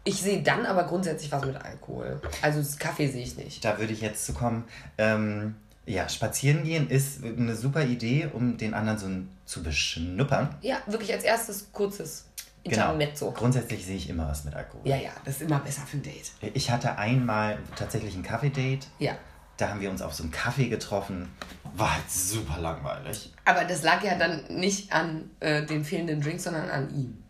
[0.04, 2.22] Ich sehe dann aber grundsätzlich was mit Alkohol.
[2.42, 3.66] Also Kaffee sehe ich nicht.
[3.66, 4.66] Da würde ich jetzt zu kommen.
[5.00, 5.56] Ähm,
[5.88, 9.08] ja, spazieren gehen ist eine super Idee, um den anderen so
[9.46, 10.56] zu beschnuppern.
[10.62, 12.26] Ja, wirklich als erstes kurzes
[12.64, 12.94] genau.
[12.94, 13.32] Intermezzo.
[13.32, 14.88] Grundsätzlich sehe ich immer was mit Alkohol.
[14.88, 16.32] Ja, ja, das ist immer besser für ein Date.
[16.54, 18.88] Ich hatte einmal tatsächlich ein Kaffee-Date.
[19.00, 19.18] Ja.
[19.58, 21.30] Da haben wir uns auf so einen Kaffee getroffen.
[21.76, 23.34] War halt super langweilig.
[23.46, 27.24] Aber das lag ja dann nicht an äh, den fehlenden Drinks, sondern an ihm.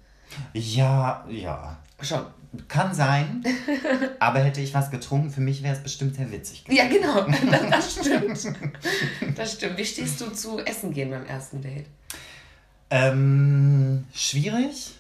[0.53, 1.77] Ja, ja.
[2.01, 2.25] Schon.
[2.69, 3.43] Kann sein,
[4.19, 6.77] aber hätte ich was getrunken, für mich wäre es bestimmt sehr witzig gewesen.
[6.77, 8.57] Ja, genau, das, das stimmt.
[9.37, 9.77] Das stimmt.
[9.77, 11.87] Wie stehst du zu Essen gehen beim ersten Date?
[12.89, 14.93] Ähm, schwierig.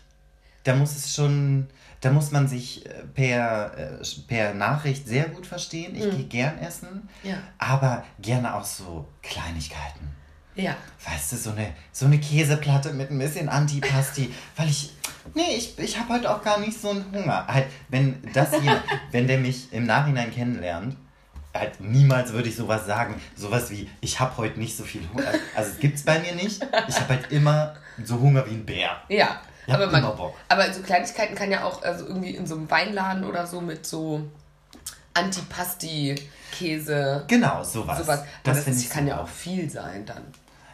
[0.63, 1.67] Da muss es schon,
[2.01, 5.95] da muss man sich äh, per, äh, per Nachricht sehr gut verstehen.
[5.95, 6.11] Ich mhm.
[6.11, 7.37] gehe gern essen, ja.
[7.57, 10.15] aber gerne auch so Kleinigkeiten.
[10.55, 10.75] Ja.
[11.05, 14.93] Weißt du, so eine, so eine Käseplatte mit ein bisschen Antipasti, weil ich,
[15.33, 17.45] nee, ich, ich habe heute auch gar nicht so einen Hunger.
[17.47, 18.81] Halt, wenn das hier,
[19.11, 20.95] wenn der mich im Nachhinein kennenlernt,
[21.53, 23.19] halt niemals würde ich sowas sagen.
[23.35, 25.31] Sowas wie, ich habe heute nicht so viel Hunger.
[25.55, 26.65] Also es gibt es bei mir nicht.
[26.87, 29.01] Ich habe halt immer so Hunger wie ein Bär.
[29.09, 29.41] Ja.
[29.67, 33.23] Ja, aber, man, aber so Kleinigkeiten kann ja auch also irgendwie in so einem Weinladen
[33.23, 34.21] oder so mit so
[35.13, 37.23] Antipasti-Käse.
[37.27, 37.99] Genau, sowas.
[37.99, 38.23] sowas.
[38.43, 40.23] Das, das kann ja auch viel sein dann.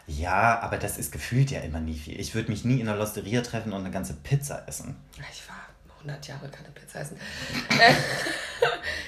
[0.06, 2.20] Ja, aber das ist gefühlt ja immer nie viel.
[2.20, 4.96] Ich würde mich nie in einer Losteria treffen und eine ganze Pizza essen.
[5.32, 5.56] Ich war
[6.00, 7.16] 100 Jahre keine Pizza essen.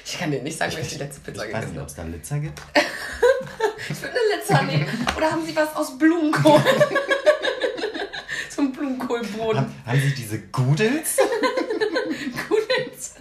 [0.07, 1.64] Ich kann dir nicht sagen, welche die letzte Pizza ich gegessen habe.
[1.64, 2.61] Ich weiß nicht, ob es da Litzer gibt.
[3.88, 4.87] ich will eine Litzer nehmen.
[5.16, 6.62] Oder haben sie was aus Blumenkohl?
[8.85, 9.61] Blumenkohlboden.
[9.61, 11.16] Haben, haben sie diese Gudels?
[12.49, 13.14] Gudels?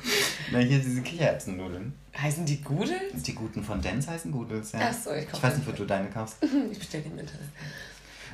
[0.52, 1.94] Na, hier diese Kichererbsennudeln.
[2.18, 3.24] Heißen die Gudels?
[3.24, 4.80] Die guten von Dens heißen Gudels, ja.
[4.84, 6.38] Ach so, ich, ich weiß nicht, wo du deine kaufst.
[6.72, 7.50] ich bestelle die im Internet.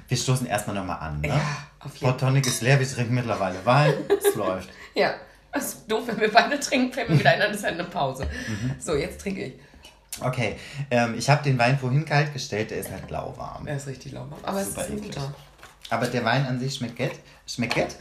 [0.08, 1.28] Wir stoßen erstmal nochmal an, ne?
[1.30, 1.42] Ja,
[1.80, 2.18] auf jeden Fall.
[2.18, 3.94] Tonic ist leer, wir trinken mittlerweile Wein.
[4.10, 4.70] Es läuft.
[4.96, 5.14] Ja,
[5.52, 7.86] das ist doof, wenn wir beide trinken, fällt mir wieder ein, das ist halt eine
[7.86, 8.26] Pause.
[8.26, 8.76] Mhm.
[8.80, 9.54] So, jetzt trinke ich.
[10.22, 10.58] Okay,
[10.92, 13.68] ähm, ich habe den Wein vorhin kalt gestellt, der ist halt lauwarm.
[13.68, 15.16] Er ist richtig lauwarm, aber Super es ist ein eklig.
[15.16, 15.36] guter.
[15.90, 17.20] Aber der Wein an sich schmeckt?
[17.48, 17.76] Schmeckt?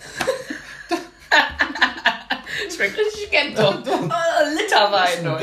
[2.74, 3.74] Schmeckt richtig gento.
[4.10, 5.38] Oh, Literwein.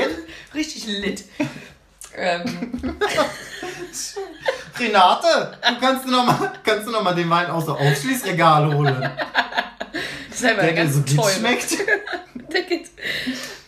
[0.53, 1.23] Richtig lit.
[2.17, 2.69] Ähm,
[4.79, 8.73] Renate, du kannst du noch mal, kannst du noch mal den Wein aus der Aufschließregal
[8.73, 9.11] holen.
[10.31, 11.75] selber Der ganz so gut schmeckt.
[12.53, 12.89] Der geht.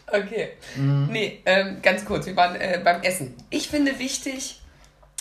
[0.09, 0.53] Okay.
[0.77, 1.09] Mhm.
[1.11, 3.35] Nee, ähm, ganz kurz, wir waren äh, beim Essen.
[3.49, 4.61] Ich finde wichtig,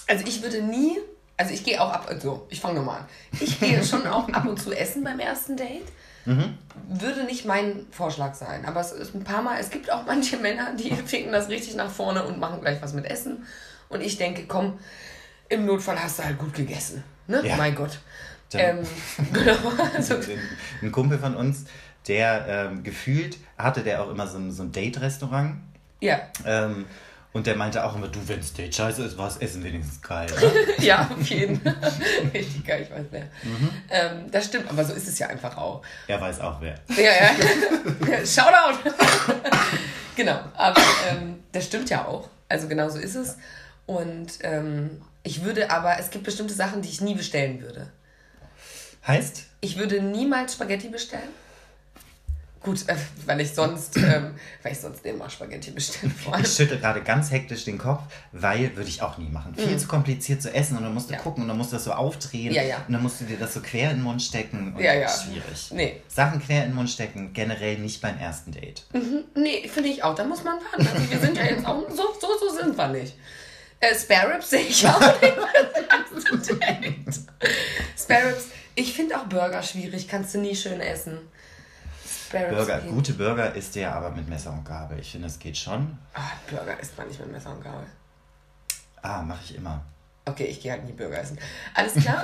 [0.06, 0.98] also ich würde nie,
[1.36, 3.06] also ich gehe auch ab, also ich fange nochmal an.
[3.40, 5.86] Ich gehe schon auch ab und zu essen beim ersten Date.
[6.24, 6.58] Mhm.
[6.88, 10.36] Würde nicht mein Vorschlag sein, aber es ist ein paar Mal, es gibt auch manche
[10.42, 13.46] Männer, die ficken das richtig nach vorne und machen gleich was mit Essen.
[13.88, 14.78] Und ich denke, komm,
[15.48, 17.04] im Notfall hast du halt gut gegessen.
[17.28, 17.46] Ne?
[17.46, 17.56] Ja.
[17.56, 18.00] Mein Gott.
[18.54, 18.78] Ähm,
[19.32, 19.56] genau.
[19.94, 20.16] Also,
[20.82, 21.64] Ein Kumpel von uns,
[22.08, 25.56] der ähm, gefühlt hatte der auch immer so ein, so ein Date-Restaurant.
[26.00, 26.86] ja, Ähm,
[27.36, 30.00] und der meinte auch immer, du, wenn es Date scheiße ist, war das Essen wenigstens
[30.00, 30.26] geil.
[30.40, 30.52] Ne?
[30.86, 31.76] ja, auf jeden Fall.
[32.34, 33.24] Richtig geil, ich weiß wer.
[33.42, 33.70] Mhm.
[33.90, 35.82] Ähm, das stimmt, aber so ist es ja einfach auch.
[36.06, 36.76] er weiß auch wer.
[36.96, 37.12] Ja,
[38.08, 38.24] ja.
[38.24, 38.78] Shoutout!
[40.16, 42.30] genau, aber ähm, das stimmt ja auch.
[42.48, 43.36] Also genau so ist es.
[43.84, 47.92] Und ähm, ich würde aber, es gibt bestimmte Sachen, die ich nie bestellen würde.
[49.06, 51.28] Heißt, Ich würde niemals Spaghetti bestellen.
[52.66, 56.12] Gut, äh, weil ich sonst, ähm, weil ich sonst immer Spaghetti bestelle.
[56.42, 58.02] Ich schüttel gerade ganz hektisch den Kopf,
[58.32, 59.54] weil würde ich auch nie machen.
[59.54, 61.18] Viel zu kompliziert zu essen und dann musst du Mhm.
[61.18, 61.22] Ja.
[61.22, 62.76] gucken und dann musst du das so aufdrehen Ja, ja.
[62.86, 65.08] und dann musst du dir das so quer in den Mund stecken und Ja, ja.
[65.08, 65.70] schwierig.
[65.70, 66.02] Nee.
[66.08, 68.84] Sachen quer in den Mund stecken, generell nicht beim ersten Date.
[69.36, 70.16] Nee, finde ich auch.
[70.16, 70.86] Da muss man warten.
[70.92, 73.14] Also wir sind ja jetzt auch, so, so, so sind wir nicht.
[73.78, 77.14] Äh, Spare Ribs sehe ich auch nicht beim ersten Date.
[77.96, 81.18] Spare Ribs, ich finde auch Burger schwierig, kannst du nie schön essen.
[82.32, 82.94] Ribs Burger, gehen.
[82.94, 84.98] gute Burger isst ihr aber mit Messer und Gabel.
[84.98, 85.98] Ich finde, es geht schon.
[86.14, 87.86] Ah, Burger isst man nicht mit Messer und Gabel.
[89.02, 89.82] Ah, mache ich immer.
[90.24, 91.38] Okay, ich gehe halt nie Burger essen.
[91.74, 92.22] Alles klar.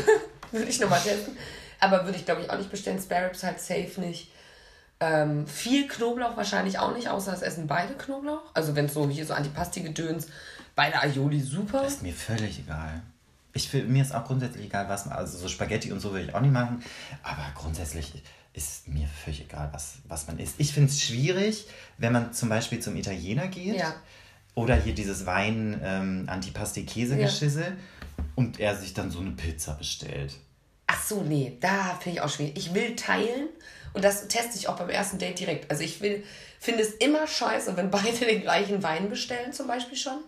[0.50, 1.36] würde ich nochmal testen.
[1.80, 3.00] Aber würde ich, glaube ich, auch nicht bestellen.
[3.00, 4.30] Spare Ribs halt safe nicht.
[5.00, 8.42] Ähm, viel Knoblauch wahrscheinlich auch nicht, außer es essen beide Knoblauch.
[8.54, 10.28] Also wenn es so hier so Antipasti-Gedöns,
[10.74, 11.84] beide Aioli super.
[11.86, 13.02] Ist mir völlig egal.
[13.52, 16.34] Ich mir ist auch grundsätzlich egal, was man, also so Spaghetti und so will ich
[16.34, 16.82] auch nicht machen,
[17.22, 18.12] aber grundsätzlich
[18.54, 20.54] ist mir völlig egal, was, was man isst.
[20.58, 21.66] Ich finde es schwierig,
[21.98, 23.94] wenn man zum Beispiel zum Italiener geht Ja.
[24.54, 27.72] oder hier dieses Wein ähm, Antipasti-Käse-Geschisse
[28.36, 30.36] und er sich dann so eine Pizza bestellt.
[30.86, 32.56] Ach so, nee, da finde ich auch schwierig.
[32.56, 33.48] Ich will teilen
[33.92, 35.70] und das teste ich auch beim ersten Date direkt.
[35.70, 36.22] Also ich will,
[36.60, 40.18] finde es immer scheiße, wenn beide den gleichen Wein bestellen, zum Beispiel schon.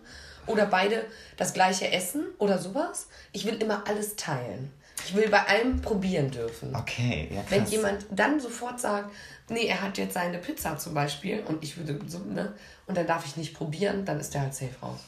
[0.47, 1.05] Oder beide
[1.37, 3.07] das gleiche essen oder sowas.
[3.33, 4.71] Ich will immer alles teilen.
[5.05, 6.75] Ich will bei allem probieren dürfen.
[6.75, 7.51] Okay, ja krass.
[7.51, 9.11] Wenn jemand dann sofort sagt,
[9.49, 12.53] nee, er hat jetzt seine Pizza zum Beispiel und ich würde so, ne,
[12.87, 14.99] und dann darf ich nicht probieren, dann ist der halt safe raus.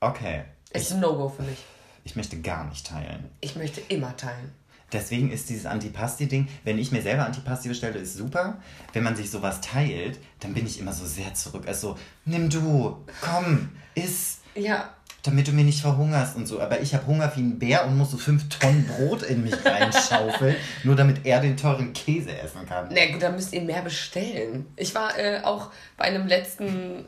[0.00, 1.58] Okay, Ist ein No-Go für mich.
[2.04, 3.30] ich möchte gar nicht teilen.
[3.40, 4.52] Ich möchte immer teilen.
[4.92, 8.58] Deswegen ist dieses Antipasti-Ding, wenn ich mir selber Antipasti bestelle, ist super.
[8.92, 11.64] Wenn man sich sowas teilt, dann bin ich immer so sehr zurück.
[11.66, 14.94] Also, nimm du, komm, iss, Ja,
[15.24, 16.60] damit du mir nicht verhungerst und so.
[16.60, 19.54] Aber ich habe Hunger wie ein Bär und muss so fünf Tonnen Brot in mich
[19.64, 22.88] reinschaufeln, nur damit er den teuren Käse essen kann.
[22.90, 24.66] Na gut, dann müsst ihr mehr bestellen.
[24.76, 27.06] Ich war äh, auch bei einem letzten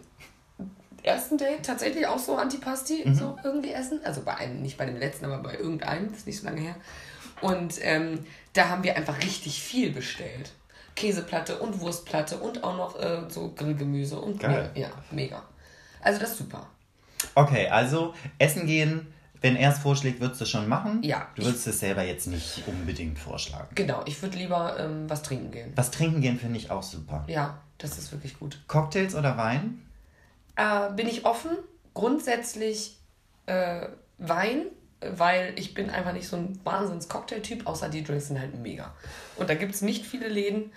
[1.02, 4.00] ersten Date tatsächlich auch so Antipasti so irgendwie essen.
[4.02, 6.62] Also bei einem, nicht bei dem letzten, aber bei irgendeinem, das ist nicht so lange
[6.62, 6.74] her.
[7.42, 8.24] Und ähm,
[8.54, 10.50] da haben wir einfach richtig viel bestellt.
[10.96, 14.70] Käseplatte und Wurstplatte und auch noch äh, so Grillgemüse und Geil.
[14.74, 15.42] ja, mega.
[16.00, 16.66] Also das ist super.
[17.34, 19.06] Okay, also essen gehen,
[19.40, 21.02] wenn er es vorschlägt, würdest du schon machen?
[21.02, 21.28] Ja.
[21.34, 23.68] Du würdest es selber jetzt nicht unbedingt vorschlagen.
[23.74, 25.72] Genau, ich würde lieber ähm, was trinken gehen.
[25.76, 27.24] Was trinken gehen finde ich auch super.
[27.28, 28.62] Ja, das ist wirklich gut.
[28.66, 29.82] Cocktails oder Wein?
[30.56, 31.50] Äh, bin ich offen.
[31.94, 32.96] Grundsätzlich
[33.46, 33.86] äh,
[34.18, 34.66] Wein,
[35.00, 38.94] weil ich bin einfach nicht so ein Wahnsinns-Cocktail-Typ, außer die Drinks sind halt mega.
[39.36, 40.72] Und da gibt es nicht viele Läden,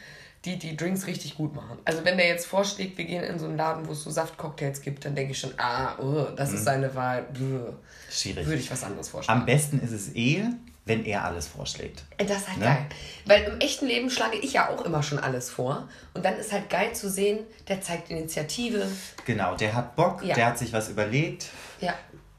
[0.45, 1.77] die die Drinks richtig gut machen.
[1.83, 4.81] Also wenn der jetzt vorschlägt, wir gehen in so einen Laden, wo es so Saftcocktails
[4.81, 7.23] gibt, dann denke ich schon, ah, oh, das ist seine Wahl.
[7.33, 7.73] Bäh.
[8.09, 8.45] Schwierig.
[8.45, 9.41] Würde ich was anderes vorschlagen.
[9.41, 10.45] Am besten ist es eh,
[10.85, 12.03] wenn er alles vorschlägt.
[12.17, 12.65] Das ist halt ne?
[12.65, 12.85] geil.
[13.25, 15.87] Weil im echten Leben schlage ich ja auch immer schon alles vor.
[16.13, 18.87] Und dann ist halt geil zu sehen, der zeigt Initiative.
[19.25, 20.35] Genau, der hat Bock, ja.
[20.35, 21.47] der hat sich was überlegt.
[21.79, 21.93] Ja.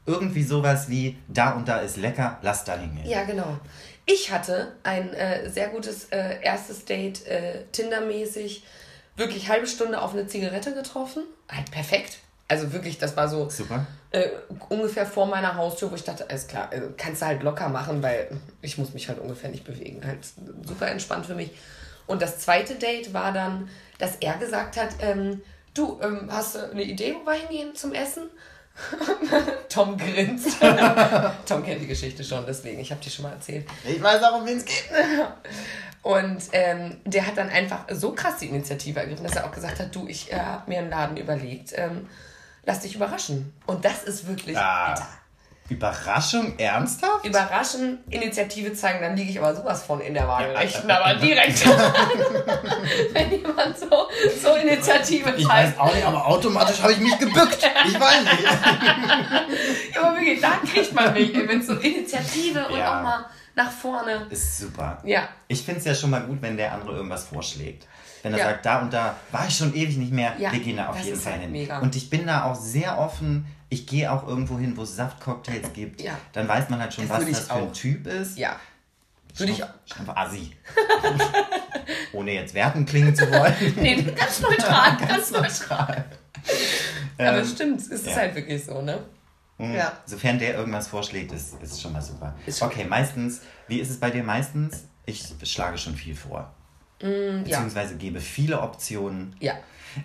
[0.05, 3.07] Irgendwie sowas wie, da und da ist lecker, lass da hingehen.
[3.07, 3.59] Ja, genau.
[4.05, 8.63] Ich hatte ein äh, sehr gutes äh, erstes Date, äh, Tinder-mäßig,
[9.15, 11.23] wirklich halbe Stunde auf eine Zigarette getroffen.
[11.49, 12.17] Halt perfekt.
[12.47, 13.87] Also wirklich, das war so Super.
[14.11, 14.27] Äh,
[14.67, 18.03] ungefähr vor meiner Haustür, wo ich dachte, alles klar, also kannst du halt locker machen,
[18.03, 18.27] weil
[18.61, 20.01] ich muss mich halt ungefähr nicht bewegen.
[20.05, 20.19] Halt
[20.67, 21.51] super entspannt für mich.
[22.07, 25.41] Und das zweite Date war dann, dass er gesagt hat, ähm,
[25.73, 28.23] du, ähm, hast du eine Idee, wo wir hingehen zum Essen?
[29.69, 30.59] Tom grinst.
[31.45, 33.65] Tom kennt die Geschichte schon, deswegen, ich habe die schon mal erzählt.
[33.85, 34.89] Ich weiß auch, um wen es geht.
[36.03, 39.79] Und ähm, der hat dann einfach so krass die Initiative ergriffen, dass er auch gesagt
[39.79, 42.07] hat, du, ich äh, habe mir einen Laden überlegt, ähm,
[42.65, 43.53] lass dich überraschen.
[43.67, 44.87] Und das ist wirklich, ah.
[44.87, 45.07] Alter,
[45.71, 46.53] Überraschung?
[46.57, 47.25] Ernsthaft?
[47.25, 51.65] Überraschen, Initiative zeigen, dann liege ich aber sowas von in der Waagerechten, ja, aber direkt.
[53.13, 53.87] Wenn jemand so,
[54.41, 55.39] so Initiative zeigt.
[55.39, 57.65] Ich weiß auch nicht, aber automatisch habe ich mich gebückt.
[57.87, 58.43] Ich weiß nicht.
[59.95, 62.99] ja, aber wirklich, da kriegt man mich, wenn so Initiative und ja.
[62.99, 64.27] auch mal nach vorne.
[64.29, 65.01] Ist super.
[65.05, 65.29] Ja.
[65.47, 67.87] Ich finde es ja schon mal gut, wenn der andere irgendwas vorschlägt.
[68.23, 68.45] Wenn er ja.
[68.45, 70.99] sagt, da und da war ich schon ewig nicht mehr, ja, wir gehen da auf
[70.99, 71.51] jeden Fall halt hin.
[71.53, 71.79] Mega.
[71.79, 73.45] Und ich bin da auch sehr offen.
[73.73, 76.01] Ich gehe auch irgendwo hin, wo es Saftcocktails gibt.
[76.01, 76.17] Ja.
[76.33, 78.37] Dann weiß man halt schon, das was das für ein Typ ist.
[78.37, 78.59] Ja.
[79.37, 79.63] Würde ich
[79.97, 80.51] einfach Assi.
[82.11, 83.55] Ohne jetzt werten klingen zu wollen.
[83.77, 86.03] nee, ganz neutral, ganz neutral.
[87.17, 88.15] Aber ähm, stimmt, es ist ja.
[88.17, 88.99] halt wirklich so, ne?
[89.57, 89.73] Mhm.
[89.73, 89.97] Ja.
[90.05, 92.35] Sofern der irgendwas vorschlägt, ist, ist schon mal super.
[92.45, 94.83] Ist okay, meistens, wie ist es bei dir meistens?
[95.05, 96.53] Ich schlage schon viel vor.
[97.01, 97.99] Mm, beziehungsweise ja.
[97.99, 99.33] gebe viele Optionen.
[99.39, 99.53] Ja.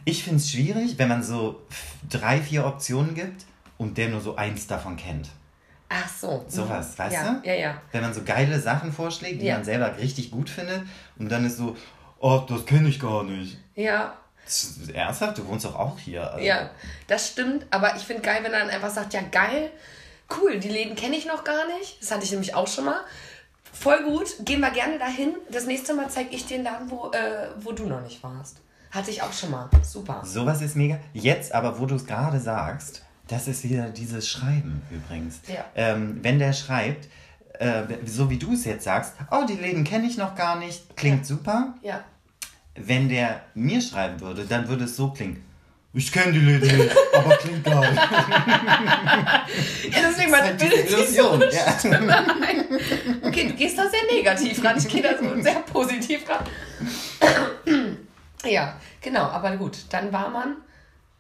[0.05, 1.63] Ich finde es schwierig, wenn man so
[2.09, 3.45] drei, vier Optionen gibt
[3.79, 5.29] und der nur so eins davon kennt.
[5.89, 6.45] Ach so.
[6.49, 6.99] Sowas, mhm.
[6.99, 7.49] weißt ja, du?
[7.49, 7.81] Ja, ja.
[7.93, 9.55] Wenn man so geile Sachen vorschlägt, die ja.
[9.55, 10.83] man selber richtig gut findet
[11.19, 11.77] und dann ist so,
[12.19, 13.59] oh, das kenne ich gar nicht.
[13.75, 14.17] Ja.
[14.93, 15.39] ernsthaft?
[15.39, 16.31] Du wohnst doch auch hier.
[16.33, 16.45] Also.
[16.45, 16.71] Ja,
[17.07, 19.71] das stimmt, aber ich finde geil, wenn er dann einfach sagt, ja geil,
[20.37, 22.01] cool, die Läden kenne ich noch gar nicht.
[22.01, 23.01] Das hatte ich nämlich auch schon mal.
[23.73, 25.35] Voll gut, gehen wir gerne dahin.
[25.51, 28.59] Das nächste Mal zeige ich dir den Laden, wo, äh, wo du noch nicht warst.
[28.91, 29.69] Hatte ich auch schon mal.
[29.83, 30.23] Super.
[30.25, 30.99] Sowas ist mega.
[31.13, 35.41] Jetzt aber, wo du es gerade sagst, das ist wieder dieses Schreiben übrigens.
[35.49, 35.65] Ja.
[35.75, 37.09] Ähm, wenn der schreibt,
[37.59, 40.97] äh, so wie du es jetzt sagst, oh, die Läden kenne ich noch gar nicht,
[40.97, 41.25] klingt ja.
[41.25, 41.75] super.
[41.83, 42.05] Ja.
[42.75, 45.43] Wenn der mir schreiben würde, dann würde es so klingen.
[45.93, 47.97] Ich kenne die Läden nicht, aber klingt geil.
[47.97, 49.47] ja,
[49.91, 51.43] deswegen meine halt Illusion.
[51.51, 51.75] Ja.
[53.23, 54.77] Okay, du gehst da sehr negativ ran.
[54.77, 56.45] Ich gehe da so sehr positiv ran.
[58.45, 59.79] ja, genau, aber gut.
[59.91, 60.57] Dann war man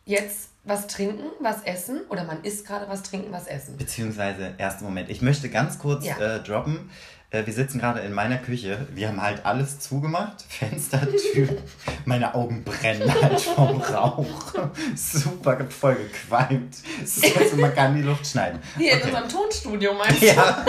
[0.04, 3.76] jetzt was trinken, was essen oder man isst gerade was trinken, was essen.
[3.76, 5.08] Beziehungsweise, ersten Moment.
[5.08, 6.18] Ich möchte ganz kurz ja.
[6.18, 6.90] äh, droppen.
[7.30, 8.86] Äh, wir sitzen gerade in meiner Küche.
[8.92, 10.42] Wir haben halt alles zugemacht.
[10.48, 11.48] Fenster, Tür.
[12.04, 14.54] Meine Augen brennen halt vom Rauch.
[14.96, 16.76] Super voll gequalmt.
[17.02, 18.60] Es ist also, man kann die Luft schneiden.
[18.76, 19.02] Hier okay.
[19.02, 20.26] in unserem Tonstudio meinst du?
[20.26, 20.64] Ja.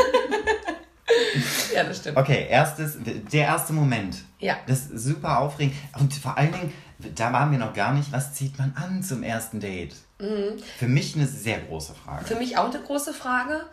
[1.74, 2.18] ja, das stimmt.
[2.18, 4.18] Okay, erstes, der erste Moment.
[4.40, 4.58] Ja.
[4.68, 5.76] Das ist super aufregend.
[6.00, 9.24] Und vor allen Dingen, da waren wir noch gar nicht, was zieht man an zum
[9.24, 9.96] ersten Date?
[10.20, 10.58] Mhm.
[10.78, 12.26] Für mich eine sehr große Frage.
[12.26, 13.66] Für mich auch eine große Frage.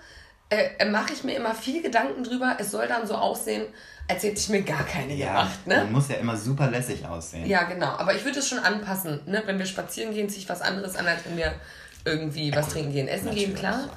[0.50, 2.56] Äh, äh, Mache ich mir immer viel Gedanken drüber.
[2.58, 3.64] Es soll dann so aussehen,
[4.08, 5.66] als hätte ich mir gar keine ja, gemacht.
[5.66, 5.76] Ne?
[5.76, 7.46] Man muss ja immer super lässig aussehen.
[7.46, 7.96] Ja, genau.
[7.96, 9.20] Aber ich würde es schon anpassen.
[9.26, 9.42] Ne?
[9.46, 11.54] Wenn wir spazieren gehen, ziehe ich was anderes an, als wenn wir
[12.04, 13.46] irgendwie ja, was trinken gehen, essen Natürlich.
[13.46, 13.88] gehen, klar.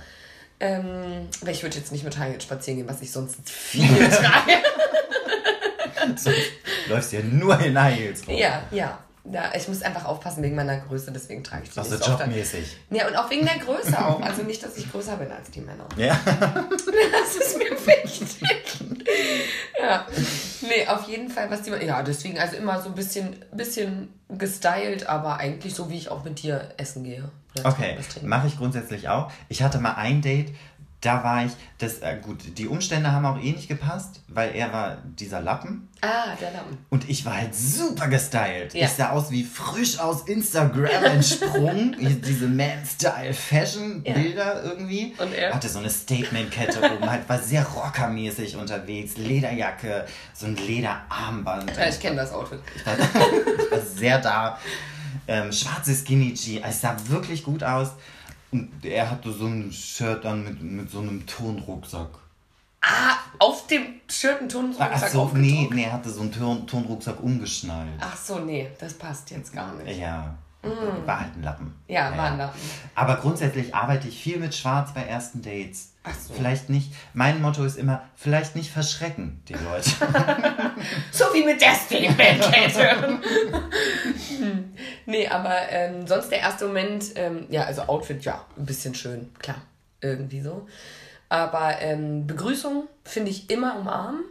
[0.59, 4.53] Ähm, weil ich würde jetzt nicht mit High spazieren gehen, was ich sonst viel trage.
[6.15, 6.39] sonst
[6.87, 8.35] läufst du ja nur in High Heels rum.
[8.35, 8.97] Ja, ja.
[9.29, 12.11] Ja, ich muss einfach aufpassen wegen meiner Größe, deswegen trage ich die also nicht so
[12.11, 12.77] jobmäßig.
[12.91, 14.21] Ja, und auch wegen der Größe auch.
[14.21, 15.85] Also nicht, dass ich größer bin als die Männer.
[15.97, 16.17] Ja.
[16.27, 18.37] Das ist mir wichtig.
[19.79, 20.05] Ja.
[20.61, 25.07] Nee, auf jeden Fall, was die Ja, deswegen also immer so ein bisschen, bisschen gestylt,
[25.07, 27.29] aber eigentlich so, wie ich auch mit dir essen gehe.
[27.63, 29.31] Okay, mache ich grundsätzlich auch.
[29.49, 30.53] Ich hatte mal ein Date,
[31.01, 34.73] da war ich, das, äh, gut, die Umstände haben auch eh nicht gepasst, weil er
[34.73, 35.87] war dieser Lappen.
[36.01, 36.79] Ah, der Lappen.
[36.89, 38.73] Und ich war halt super gestylt.
[38.73, 38.85] Ja.
[38.85, 41.95] Ich sah aus wie frisch aus Instagram entsprungen.
[42.25, 44.63] Diese Man-Style-Fashion-Bilder ja.
[44.63, 45.13] irgendwie.
[45.19, 45.53] Und er?
[45.53, 49.17] Hatte so eine Statement-Kette oben, halt war sehr rockermäßig unterwegs.
[49.17, 51.77] Lederjacke, so ein Lederarmband.
[51.77, 52.61] Ja, ich kenne das Outfit.
[52.75, 54.57] Ich war, ich war sehr da.
[55.27, 56.59] Ähm, schwarze Skinny G.
[56.63, 57.91] Es sah wirklich gut aus.
[58.51, 62.09] Und er hatte so ein Shirt dann mit, mit so einem Turnrucksack.
[62.81, 66.65] Ah, auf dem Shirt ein Turnrucksack Ach so, nee, nee, er hatte so einen Turn
[66.65, 67.99] Turnrucksack umgeschnallt.
[67.99, 69.97] Ach so, nee, das passt jetzt gar nicht.
[69.97, 71.05] Ja, mm.
[71.05, 71.75] war halt ein Lappen.
[71.87, 72.59] Ja, war ein Lappen.
[72.95, 75.93] Aber grundsätzlich arbeite ich viel mit Schwarz bei ersten Dates.
[76.09, 76.33] Ach so.
[76.33, 76.93] Vielleicht nicht.
[77.13, 79.89] Mein Motto ist immer, vielleicht nicht verschrecken, die Leute.
[81.11, 83.19] so wie mit der Statementkette.
[84.39, 84.73] hm.
[85.05, 89.31] Nee, aber ähm, sonst der erste Moment, ähm, ja, also Outfit, ja, ein bisschen schön,
[89.39, 89.61] klar.
[90.01, 90.67] Irgendwie so.
[91.29, 94.21] Aber ähm, Begrüßung finde ich immer umarmen.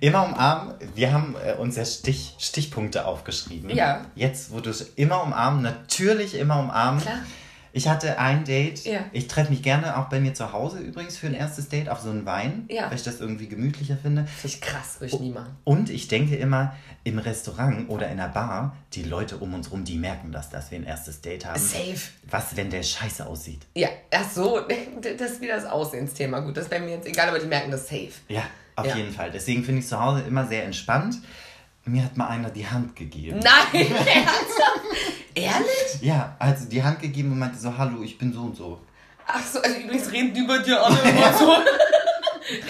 [0.00, 0.74] Immer umarmen.
[0.94, 3.70] Wir haben äh, uns ja Stich, Stichpunkte aufgeschrieben.
[3.70, 4.04] Ja.
[4.14, 7.00] Jetzt, wo du es immer umarmen, natürlich immer umarmen.
[7.00, 7.20] Klar.
[7.76, 8.84] Ich hatte ein Date.
[8.84, 9.00] Ja.
[9.10, 11.40] Ich treffe mich gerne auch bei mir zu Hause übrigens für ein ja.
[11.40, 12.88] erstes Date auf so einen Wein, ja.
[12.88, 14.26] weil ich das irgendwie gemütlicher finde.
[14.26, 15.56] Finde ich krass, würde ich nie machen.
[15.64, 19.84] Und ich denke immer, im Restaurant oder in der Bar, die Leute um uns rum,
[19.84, 21.58] die merken das, dass wir ein erstes Date haben.
[21.58, 22.00] Safe.
[22.30, 23.62] Was, wenn der scheiße aussieht?
[23.74, 24.60] Ja, ach so,
[25.18, 26.40] das ist wieder das Aussehensthema.
[26.40, 28.12] Gut, das wäre mir jetzt egal, aber die merken das safe.
[28.28, 28.44] Ja,
[28.76, 29.32] auf jeden Fall.
[29.32, 31.16] Deswegen finde ich zu Hause immer sehr entspannt.
[31.86, 33.40] Mir hat mal einer die Hand gegeben.
[33.40, 34.80] Nein, ernsthaft?
[35.34, 36.00] Ehrlich?
[36.00, 38.80] Ja, also die Hand gegeben und meinte so, hallo, ich bin so und so.
[39.26, 41.52] Ach so, also übrigens reden die bei dir alle immer so.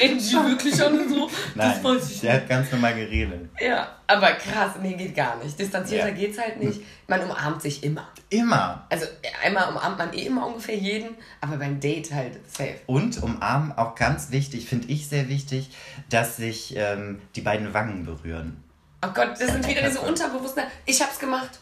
[0.01, 1.29] reden die wirklich alle so?
[1.55, 2.43] Nein, das weiß ich der nicht.
[2.43, 3.51] hat ganz normal geredet.
[3.61, 5.59] Ja, aber krass, nee, geht gar nicht.
[5.59, 6.15] Distanzierter ja.
[6.15, 6.81] geht's halt nicht.
[7.07, 8.09] Man umarmt sich immer.
[8.31, 8.87] Immer?
[8.89, 9.07] Also
[9.43, 12.77] einmal umarmt man eh immer ungefähr jeden, aber beim Date halt safe.
[12.87, 15.71] Und umarmen auch ganz wichtig, finde ich sehr wichtig,
[16.09, 18.63] dass sich ähm, die beiden Wangen berühren.
[19.05, 20.65] Oh Gott, das sind wieder diese Unterbewussten.
[20.87, 21.61] Ich hab's gemacht.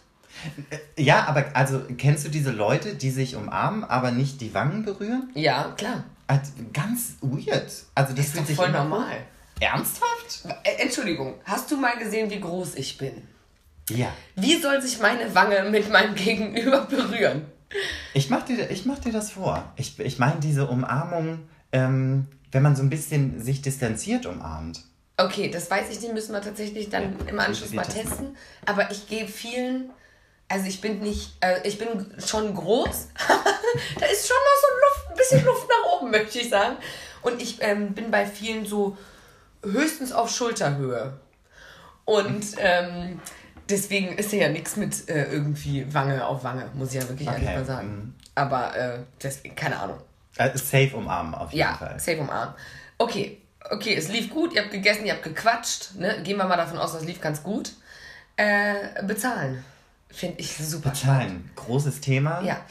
[0.71, 4.85] Äh, ja, aber also kennst du diese Leute, die sich umarmen, aber nicht die Wangen
[4.85, 5.31] berühren?
[5.35, 6.05] Ja, klar.
[6.27, 7.71] Also, ganz weird.
[7.95, 9.19] Also das, ist sich voll normal.
[9.61, 10.45] Ernsthaft?
[10.65, 13.23] Äh, Entschuldigung, hast du mal gesehen, wie groß ich bin?
[13.91, 14.13] Ja.
[14.37, 17.47] Wie soll sich meine Wange mit meinem Gegenüber berühren?
[18.15, 19.73] Ich mach dir, ich mach dir das vor.
[19.77, 21.41] Ich, ich meine diese Umarmung,
[21.73, 24.83] ähm, wenn man so ein bisschen sich distanziert umarmt.
[25.17, 28.37] Okay, das weiß ich nicht, müssen wir tatsächlich dann ja, im Anschluss mal testen.
[28.67, 29.91] Aber ich gebe vielen
[30.53, 31.89] also ich bin nicht, äh, ich bin
[32.19, 33.09] schon groß.
[33.99, 36.77] da ist schon noch so Luft, ein bisschen Luft nach oben, möchte ich sagen.
[37.23, 38.99] Und ich ähm, bin bei vielen so
[39.65, 41.15] höchstens auf Schulterhöhe.
[42.05, 43.19] Und ähm,
[43.67, 47.45] deswegen ist ja nichts mit äh, irgendwie Wange auf Wange, muss ich ja wirklich okay.
[47.45, 47.89] ehrlich mal sagen.
[47.89, 48.15] Mhm.
[48.35, 50.01] Aber äh, deswegen, keine Ahnung.
[50.37, 51.93] Also safe umarmen auf jeden ja, Fall.
[51.93, 52.55] Ja, safe umarmen.
[52.99, 55.95] Okay, okay, es lief gut, ihr habt gegessen, ihr habt gequatscht.
[55.95, 56.23] Ne?
[56.23, 57.73] Gehen wir mal davon aus, das lief ganz gut.
[58.37, 59.65] Äh, bezahlen.
[60.13, 61.21] Finde ich super Bezahlen.
[61.21, 61.57] Spannend.
[61.57, 62.43] Großes Thema.
[62.43, 62.65] Ja.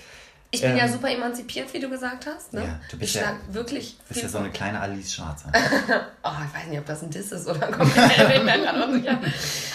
[0.54, 2.52] Ich bin ähm, ja super emanzipiert, wie du gesagt hast.
[2.52, 2.66] Ne?
[2.66, 3.98] Ja, du bist ich ja, wirklich.
[4.10, 5.50] bist ja so eine kleine Alice Schwarzer.
[6.24, 8.20] oh, ich weiß nicht, ob das ein Diss ist oder komplett.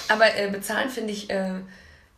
[0.09, 1.55] Aber äh, bezahlen finde ich äh,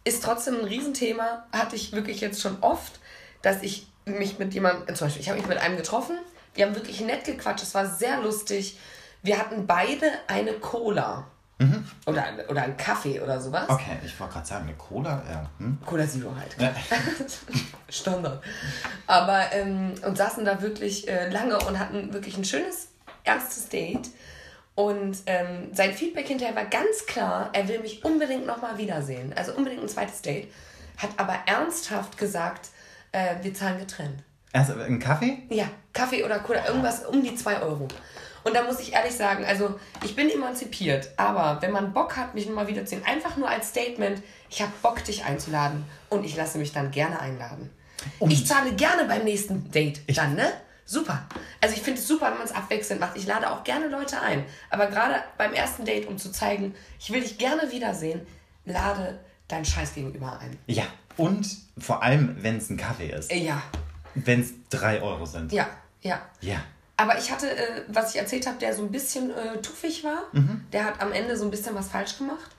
[0.03, 1.47] ist trotzdem ein Riesenthema.
[1.53, 2.99] Hatte ich wirklich jetzt schon oft,
[3.43, 6.19] dass ich mich mit jemandem, zum Beispiel, ich habe mich mit einem getroffen.
[6.55, 7.63] Wir haben wirklich nett gequatscht.
[7.63, 8.77] Es war sehr lustig.
[9.23, 11.29] Wir hatten beide eine Cola.
[11.59, 11.85] Mhm.
[12.07, 13.69] Oder, oder ein Kaffee oder sowas.
[13.69, 15.51] Okay, ich wollte gerade sagen, eine Cola, ja.
[15.59, 15.79] Hm?
[15.85, 16.57] Cola Zero halt.
[16.59, 16.73] Ja.
[17.89, 18.43] Standard.
[19.07, 22.89] Aber, ähm, und saßen da wirklich äh, lange und hatten wirklich ein schönes
[23.25, 24.09] erstes Date.
[24.77, 29.33] Und ähm, sein Feedback hinterher war ganz klar, er will mich unbedingt nochmal wiedersehen.
[29.37, 30.53] Also unbedingt ein zweites Date.
[30.97, 32.69] Hat aber ernsthaft gesagt,
[33.11, 34.23] äh, wir zahlen getrennt.
[34.53, 35.39] Also ein Kaffee?
[35.51, 37.89] Ja, Kaffee oder Cola, irgendwas um die 2 Euro.
[38.49, 42.35] Und da muss ich ehrlich sagen, also ich bin emanzipiert, aber wenn man Bock hat,
[42.35, 46.25] mich mal wieder zu sehen, einfach nur als Statement, ich habe Bock, dich einzuladen und
[46.25, 47.69] ich lasse mich dann gerne einladen.
[48.19, 50.51] Und ich zahle gerne beim nächsten Date dann, ne?
[50.87, 51.27] Super.
[51.61, 53.19] Also ich finde es super, wenn man es abwechselnd macht.
[53.19, 54.47] Ich lade auch gerne Leute ein.
[54.71, 58.27] Aber gerade beim ersten Date, um zu zeigen, ich will dich gerne wiedersehen,
[58.65, 60.57] lade dein Scheiß gegenüber ein.
[60.67, 60.85] Ja.
[61.19, 63.31] Und vor allem, wenn es ein Kaffee ist.
[63.31, 63.63] Ja.
[64.15, 65.53] Wenn es drei Euro sind.
[65.53, 65.69] Ja,
[66.01, 66.23] ja.
[66.41, 66.63] Ja.
[66.99, 70.25] Aber ich hatte, äh, was ich erzählt habe, der so ein bisschen äh, tuffig war.
[70.33, 70.67] Mhm.
[70.73, 72.51] Der hat am Ende so ein bisschen was falsch gemacht.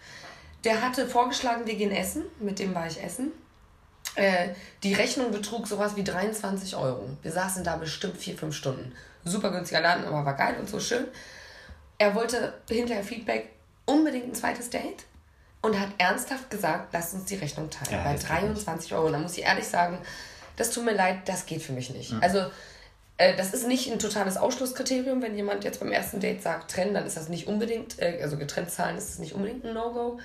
[0.64, 2.24] Der hatte vorgeschlagen, wir gehen essen.
[2.40, 3.34] Mit dem war ich essen.
[4.16, 4.50] Äh,
[4.82, 7.10] die Rechnung betrug sowas wie 23 Euro.
[7.22, 8.94] Wir saßen da bestimmt vier, fünf Stunden.
[9.26, 11.06] Super günstiger Laden, aber war geil und so schön.
[11.98, 13.50] Er wollte hinterher Feedback
[13.86, 15.04] unbedingt ein zweites Date
[15.62, 17.92] und hat ernsthaft gesagt, lasst uns die Rechnung teilen.
[17.92, 19.12] Ja, bei 23 Euro.
[19.12, 19.98] Da muss ich ehrlich sagen,
[20.56, 22.14] das tut mir leid, das geht für mich nicht.
[22.14, 22.24] Mhm.
[22.24, 22.46] Also
[23.36, 25.22] das ist nicht ein totales Ausschlusskriterium.
[25.22, 28.38] Wenn jemand jetzt beim ersten Date sagt, trennen, dann ist das nicht unbedingt, äh, also
[28.38, 30.20] getrennt zahlen ist es nicht unbedingt ein No-Go.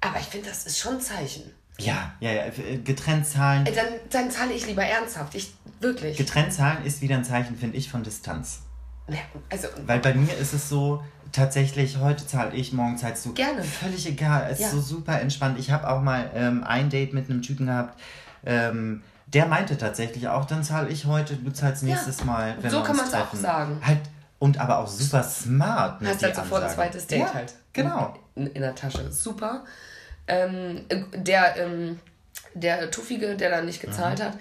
[0.00, 1.52] Aber ich finde, das ist schon ein Zeichen.
[1.78, 3.64] Ja, ja, ja, äh, getrennt zahlen.
[3.64, 5.34] Dann, dann zahle ich lieber ernsthaft.
[5.34, 6.16] Ich, wirklich.
[6.16, 8.60] Getrennt zahlen ist wieder ein Zeichen, finde ich, von Distanz.
[9.08, 9.18] Ja,
[9.50, 11.02] also, Weil bei mir ist es so,
[11.32, 13.34] tatsächlich, heute zahle ich, morgen zahlst du.
[13.34, 13.62] Gerne.
[13.62, 14.48] Völlig egal.
[14.50, 14.66] Es ja.
[14.66, 15.58] ist so super entspannt.
[15.58, 18.00] Ich habe auch mal ähm, ein Date mit einem Typen gehabt.
[18.44, 22.24] Ähm, der meinte tatsächlich auch, dann zahle ich heute, du zahlst nächstes ja.
[22.24, 22.56] Mal.
[22.60, 23.80] Wenn so wir kann man es auch sagen.
[23.84, 24.00] Halt,
[24.38, 26.00] und aber auch super smart.
[26.04, 27.54] Hast halt sofort ein zweites Date ja, halt.
[27.72, 28.14] Genau.
[28.34, 29.10] In, in, der Tasche.
[29.10, 29.64] Super.
[30.28, 31.98] Ähm, der, ähm,
[32.54, 34.24] der Tuffige, der dann nicht gezahlt mhm.
[34.24, 34.32] hat,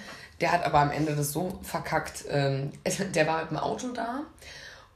[0.41, 2.25] Der hat aber am Ende das so verkackt.
[2.29, 2.71] Ähm,
[3.15, 4.21] der war mit dem Auto da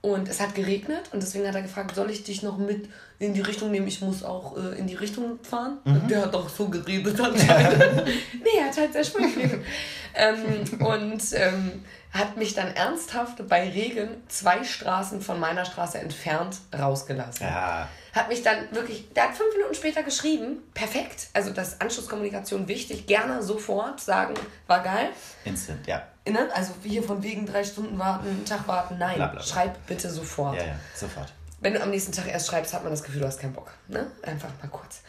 [0.01, 2.89] und es hat geregnet und deswegen hat er gefragt, soll ich dich noch mit
[3.19, 3.87] in die Richtung nehmen?
[3.87, 5.79] Ich muss auch äh, in die Richtung fahren.
[5.83, 6.07] Mhm.
[6.07, 8.05] Der hat auch so geredet anscheinend.
[8.05, 9.61] nee, er hat halt sehr schön geredet.
[10.15, 11.83] ähm, und ähm,
[12.13, 17.45] hat mich dann ernsthaft bei Regen zwei Straßen von meiner Straße entfernt rausgelassen.
[17.45, 17.89] Ja.
[18.13, 23.05] Hat mich dann wirklich, der hat fünf Minuten später geschrieben, perfekt, also das Anschlusskommunikation wichtig,
[23.05, 24.33] gerne sofort sagen,
[24.67, 25.09] war geil.
[25.45, 26.03] Instant, ja.
[26.27, 26.49] Ne?
[26.53, 29.43] Also hier von wegen drei Stunden warten, einen Tag warten, nein, bla, bla, bla.
[29.43, 30.57] schreib bitte sofort.
[30.57, 31.33] Ja, ja, sofort.
[31.61, 33.71] Wenn du am nächsten Tag erst schreibst, hat man das Gefühl, du hast keinen Bock.
[33.87, 34.07] Ne?
[34.23, 35.01] Einfach mal kurz.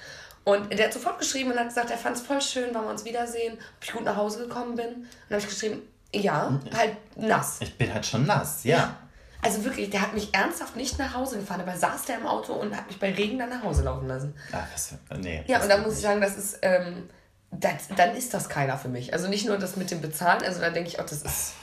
[0.45, 2.91] Und der hat sofort geschrieben und hat gesagt, er fand es voll schön, weil wir
[2.91, 4.87] uns wiedersehen, ob ich gut nach Hause gekommen bin.
[4.87, 5.83] Und dann habe ich geschrieben,
[6.13, 7.59] ja, halt nass.
[7.61, 8.79] Ich bin halt schon nass, ja.
[8.79, 8.97] ja.
[9.43, 12.53] Also wirklich, der hat mich ernsthaft nicht nach Hause gefahren, aber saß der im Auto
[12.53, 14.35] und hat mich bei Regen dann nach Hause laufen lassen.
[14.53, 15.43] Ach, was, nee.
[15.47, 17.09] Ja, und da muss ich sagen, das ist, ähm,
[17.51, 19.13] das, dann ist das keiner für mich.
[19.13, 21.55] Also nicht nur das mit dem Bezahlen, also da denke ich auch, das ist,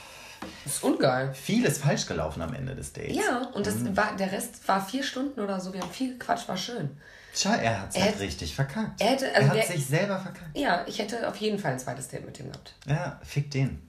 [0.64, 1.34] das ist ungeil.
[1.34, 3.16] Viel ist falsch gelaufen am Ende des Dates.
[3.16, 3.96] Ja, und das mhm.
[3.96, 5.74] war, der Rest war vier Stunden oder so.
[5.74, 6.98] Wir haben viel gequatscht, war schön.
[7.34, 9.00] Schau, er hat es halt richtig verkackt.
[9.00, 10.58] Er, hätte, also er hat der, sich selber verkackt.
[10.58, 12.74] Ja, ich hätte auf jeden Fall ein zweites Date mit ihm gehabt.
[12.88, 13.87] Ja, fick den.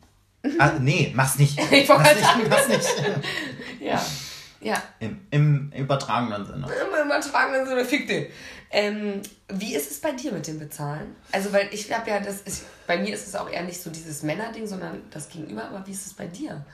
[0.59, 1.59] Ah, nee, mach's nicht.
[1.73, 2.89] ich mach's nicht, mach's nicht.
[3.81, 4.03] ja.
[4.61, 4.83] Ja.
[4.99, 6.67] Im, Im übertragenen Sinne.
[6.67, 8.27] Im übertragenen Sinne, fick den.
[8.71, 11.15] Ähm, wie ist es bei dir mit dem Bezahlen?
[11.33, 13.89] Also, weil ich habe ja, das ist, bei mir ist es auch eher nicht so
[13.91, 16.65] dieses Männerding, sondern das Gegenüber, aber wie ist es bei dir?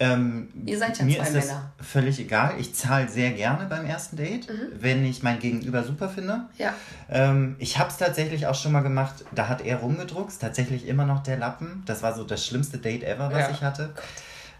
[0.00, 1.72] Ähm, Ihr seid ja mir zwei ist Männer.
[1.76, 2.54] Das völlig egal.
[2.58, 4.80] Ich zahle sehr gerne beim ersten Date, mhm.
[4.80, 6.42] wenn ich mein Gegenüber super finde.
[6.56, 6.72] Ja.
[7.10, 11.04] Ähm, ich habe es tatsächlich auch schon mal gemacht, da hat er rumgedruckt, tatsächlich immer
[11.04, 11.82] noch der Lappen.
[11.86, 13.50] Das war so das schlimmste Date ever, was ja.
[13.50, 13.90] ich hatte.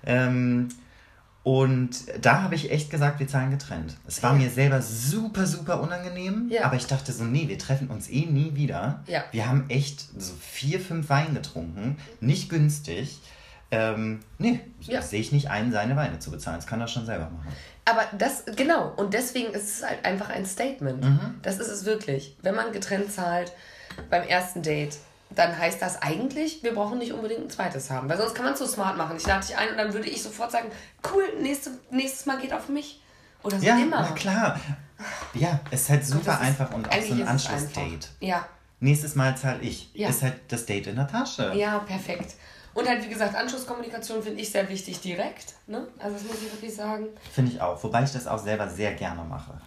[0.04, 0.68] Ähm,
[1.44, 3.96] und da habe ich echt gesagt, wir zahlen getrennt.
[4.06, 4.38] Es war ja.
[4.38, 6.48] mir selber super, super unangenehm.
[6.50, 6.64] Ja.
[6.64, 9.02] Aber ich dachte so, nee, wir treffen uns eh nie wieder.
[9.06, 9.24] Ja.
[9.30, 11.96] Wir haben echt so vier, fünf Wein getrunken.
[12.20, 13.20] Nicht günstig.
[13.70, 15.02] Ähm, nee, ja.
[15.02, 16.56] sehe ich nicht ein, seine Weine zu bezahlen.
[16.56, 17.48] Das kann er schon selber machen.
[17.84, 21.02] Aber das, genau, und deswegen ist es halt einfach ein Statement.
[21.02, 21.38] Mhm.
[21.42, 22.36] Das ist es wirklich.
[22.42, 23.52] Wenn man getrennt zahlt
[24.10, 24.96] beim ersten Date,
[25.30, 28.08] dann heißt das eigentlich, wir brauchen nicht unbedingt ein zweites haben.
[28.08, 29.16] Weil sonst kann man es so smart machen.
[29.16, 30.70] Ich lade dich ein und dann würde ich sofort sagen,
[31.12, 33.02] cool, nächste, nächstes Mal geht auf mich.
[33.42, 34.02] Oder so ja, immer.
[34.02, 34.60] Ja, klar.
[35.34, 38.08] Ja, es ist halt super ist, einfach und auch so ein Anschlussdate.
[38.20, 38.46] Ja.
[38.80, 39.90] Nächstes Mal zahle ich.
[39.94, 40.08] Ja.
[40.08, 41.52] Ist halt das Date in der Tasche.
[41.54, 42.34] Ja, perfekt.
[42.78, 45.54] Und halt, wie gesagt, Anschlusskommunikation finde ich sehr wichtig direkt.
[45.66, 45.88] Ne?
[45.98, 47.08] Also das muss ich wirklich sagen.
[47.32, 47.82] Finde ich auch.
[47.82, 49.60] Wobei ich das auch selber sehr gerne mache.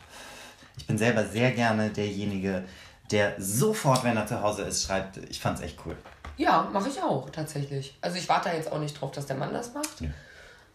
[0.77, 2.63] Ich bin selber sehr gerne derjenige,
[3.11, 5.97] der sofort, wenn er zu Hause ist, schreibt, ich fand's echt cool.
[6.37, 7.97] Ja, mache ich auch tatsächlich.
[7.99, 9.99] Also ich warte da jetzt auch nicht drauf, dass der Mann das macht.
[9.99, 10.07] Ja.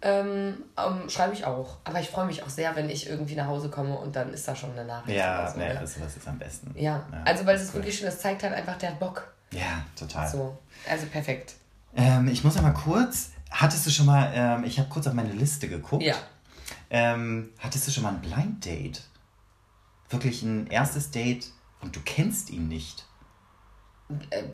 [0.03, 1.79] Ähm, ähm, schreibe ich auch.
[1.85, 4.47] Aber ich freue mich auch sehr, wenn ich irgendwie nach Hause komme und dann ist
[4.47, 5.17] da schon eine Nachricht.
[5.17, 6.75] Ja, so, nee, das, das ist am besten.
[6.77, 7.77] Ja, ja also weil es cool.
[7.77, 9.27] wirklich schon, das zeigt halt einfach, der hat Bock.
[9.53, 10.29] Ja, total.
[10.29, 11.55] So, also perfekt.
[11.97, 15.15] Ähm, ich muss noch mal kurz, hattest du schon mal, ähm, ich habe kurz auf
[15.15, 16.03] meine Liste geguckt.
[16.03, 16.15] Ja.
[16.91, 19.03] Ähm, hattest du schon mal ein Blind Date?
[20.11, 23.07] Wirklich ein erstes Date und du kennst ihn nicht.
[24.31, 24.45] Äh,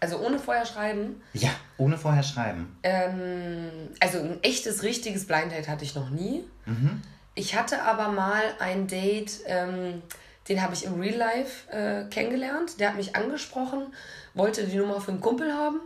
[0.00, 1.22] also ohne vorher schreiben?
[1.32, 2.76] Ja, ohne vorher schreiben.
[2.82, 6.44] Ähm, also ein echtes, richtiges Blind Date hatte ich noch nie.
[6.66, 7.02] Mhm.
[7.34, 10.02] Ich hatte aber mal ein Date, ähm,
[10.48, 12.78] den habe ich im Real Life äh, kennengelernt.
[12.78, 13.86] Der hat mich angesprochen,
[14.34, 15.80] wollte die Nummer für einen Kumpel haben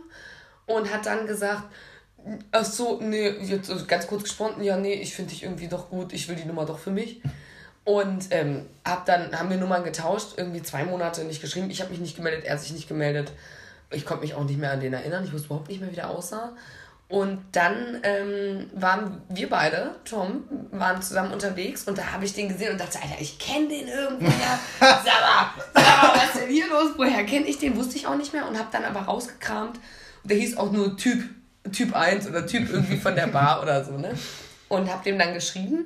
[0.67, 1.63] und hat dann gesagt,
[2.51, 6.13] ach so, nee, jetzt ganz kurz gesprochen, ja, nee, ich finde dich irgendwie doch gut,
[6.13, 7.21] ich will die Nummer doch für mich.
[7.83, 11.69] Und ähm, hab dann, haben wir Nummern getauscht, irgendwie zwei Monate nicht geschrieben.
[11.69, 13.31] Ich habe mich nicht gemeldet, er hat sich nicht gemeldet.
[13.91, 15.23] Ich konnte mich auch nicht mehr an den erinnern.
[15.23, 16.51] Ich wusste überhaupt nicht mehr, wie der aussah.
[17.09, 22.49] Und dann ähm, waren wir beide, Tom, waren zusammen unterwegs und da habe ich den
[22.49, 24.59] gesehen und dachte, Alter, ich kenne den irgendwoher.
[24.81, 26.91] sag mal, sag mal, was ist denn hier los?
[26.97, 27.77] Woher kenne ich den?
[27.77, 29.79] Wusste ich auch nicht mehr und habe dann aber rausgekramt.
[30.27, 31.23] Der hieß auch nur Typ,
[31.71, 34.13] Typ 1 oder Typ irgendwie von der Bar oder so, ne?
[34.69, 35.85] Und habe dem dann geschrieben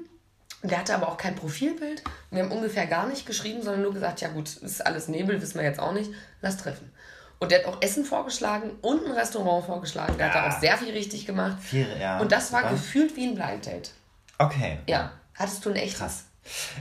[0.64, 2.04] der hatte aber auch kein Profilbild.
[2.30, 5.56] Wir haben ungefähr gar nicht geschrieben, sondern nur gesagt, ja gut, ist alles Nebel, wissen
[5.56, 6.12] wir jetzt auch nicht,
[6.42, 6.92] lass treffen.
[7.40, 10.16] Und der hat auch Essen vorgeschlagen und ein Restaurant vorgeschlagen.
[10.18, 10.34] Der ja.
[10.34, 11.58] hat da auch sehr viel richtig gemacht.
[11.60, 12.20] Viel, ja.
[12.20, 12.74] Und das war Super.
[12.74, 13.92] gefühlt wie ein Blind Date.
[14.38, 14.78] Okay.
[14.88, 15.12] Ja.
[15.34, 15.98] Hattest du ein echtes?
[15.98, 16.26] Krass.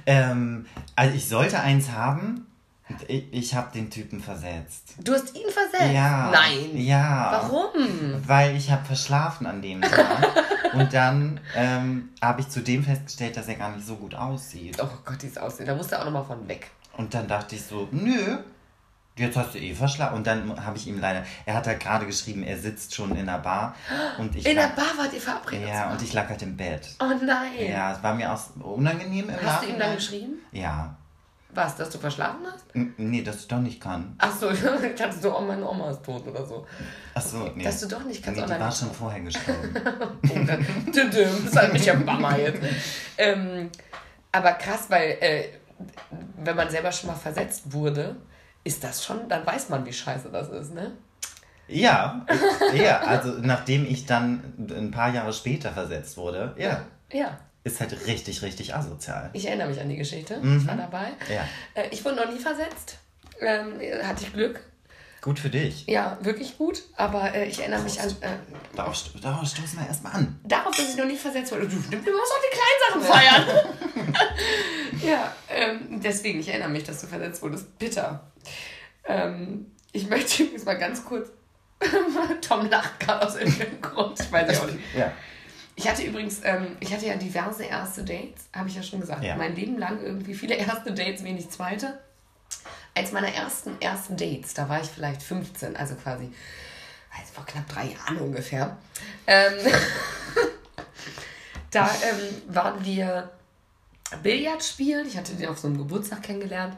[0.04, 2.46] Ähm, also ich sollte eins haben,
[3.08, 4.94] ich, ich habe den Typen versetzt.
[5.02, 5.92] Du hast ihn versetzt?
[5.92, 6.30] Ja.
[6.30, 6.76] Nein.
[6.76, 7.42] Ja.
[7.42, 8.22] Warum?
[8.26, 10.28] Weil ich habe verschlafen an dem Tag.
[10.72, 14.78] und dann ähm, habe ich zudem festgestellt, dass er gar nicht so gut aussieht.
[14.82, 15.66] Oh Gott, dieses Aussehen.
[15.66, 16.70] Da musste er auch nochmal von weg.
[16.96, 18.38] Und dann dachte ich so, nö,
[19.16, 20.16] jetzt hast du eh verschlafen.
[20.16, 23.26] Und dann habe ich ihm leider, er hat halt gerade geschrieben, er sitzt schon in
[23.26, 23.74] der Bar.
[24.18, 25.68] Und ich in der Bar wart ihr verabredet?
[25.68, 26.88] Ja, und ich lag halt im Bett.
[27.00, 27.70] Oh nein.
[27.70, 30.38] Ja, es war mir auch unangenehm im Hast du ihm dann geschrieben?
[30.52, 30.96] Ja.
[31.52, 32.64] Was, dass du verschlafen hast?
[32.74, 34.14] N nee, dass ich doch nicht kann.
[34.18, 36.64] Ach so, ich dachte so, oh, meine Oma ist tot oder so.
[37.14, 37.64] Ach so, nee.
[37.64, 38.40] Dass du doch nicht kannst.
[38.40, 39.74] Nee, die war schon vorher gestorben.
[40.92, 42.62] das hat mich ja Mama jetzt.
[43.18, 43.70] Ähm,
[44.30, 45.44] aber krass, weil äh,
[46.36, 48.16] wenn man selber schon mal versetzt wurde,
[48.62, 50.92] ist das schon, dann weiß man, wie scheiße das ist, ne?
[51.66, 52.26] Ja,
[52.74, 56.84] ja, also nachdem ich dann ein paar Jahre später versetzt wurde, ja.
[57.12, 57.38] Ja.
[57.62, 59.30] Ist halt richtig, richtig asozial.
[59.34, 60.38] Ich erinnere mich an die Geschichte.
[60.38, 60.58] Mhm.
[60.58, 61.08] Ich war dabei.
[61.32, 61.46] Ja.
[61.74, 62.98] Äh, ich wurde noch nie versetzt.
[63.40, 64.60] Ähm, hatte ich Glück.
[65.20, 65.84] Gut für dich.
[65.86, 66.82] Ja, wirklich gut.
[66.96, 68.08] Aber äh, ich erinnere mich an.
[68.22, 68.28] Äh,
[68.74, 70.40] darauf, darauf stoßen wir erstmal an.
[70.44, 71.68] Darauf, dass ich noch nie versetzt wurde.
[71.68, 73.46] Du, du musst auch die kleinen Sachen feiern.
[75.06, 77.78] ja, ähm, deswegen, ich erinnere mich, dass du versetzt wurdest.
[77.78, 78.30] Bitter.
[79.04, 81.28] Ähm, ich möchte übrigens mal ganz kurz.
[82.40, 84.18] Tom lacht gerade aus irgendeinem Grund.
[84.20, 84.78] Ich weiß ja auch nicht.
[84.96, 85.12] Ja.
[85.76, 89.24] Ich hatte übrigens, ähm, ich hatte ja diverse erste Dates, habe ich ja schon gesagt.
[89.24, 89.36] Ja.
[89.36, 91.98] Mein Leben lang irgendwie viele erste Dates, wenig zweite.
[92.94, 96.30] Als meiner ersten ersten Dates, da war ich vielleicht 15, also quasi
[97.10, 98.76] also vor knapp drei Jahren ungefähr.
[99.26, 99.54] Ähm,
[101.70, 103.30] da ähm, waren wir
[104.22, 105.06] Billard spielen.
[105.06, 106.76] Ich hatte den auf so einem Geburtstag kennengelernt.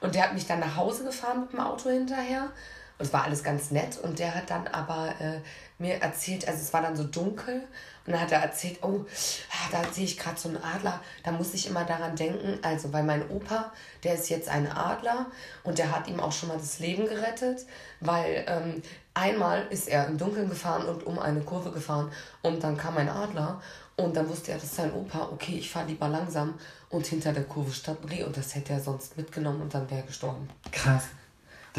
[0.00, 2.50] Und der hat mich dann nach Hause gefahren mit dem Auto hinterher.
[2.98, 3.98] Und es war alles ganz nett.
[3.98, 5.40] Und der hat dann aber äh,
[5.78, 7.62] mir erzählt, also es war dann so dunkel
[8.08, 9.04] und dann hat er erzählt, oh,
[9.50, 10.98] ah, da sehe ich gerade so einen Adler.
[11.22, 13.70] Da muss ich immer daran denken, also weil mein Opa,
[14.02, 15.26] der ist jetzt ein Adler
[15.62, 17.66] und der hat ihm auch schon mal das Leben gerettet,
[18.00, 18.82] weil ähm,
[19.12, 23.10] einmal ist er im Dunkeln gefahren und um eine Kurve gefahren und dann kam ein
[23.10, 23.60] Adler
[23.96, 26.54] und dann wusste er, das ist sein Opa, okay, ich fahre lieber langsam
[26.88, 30.00] und hinter der Kurve stand Reh und das hätte er sonst mitgenommen und dann wäre
[30.00, 30.48] er gestorben.
[30.72, 31.04] Krass.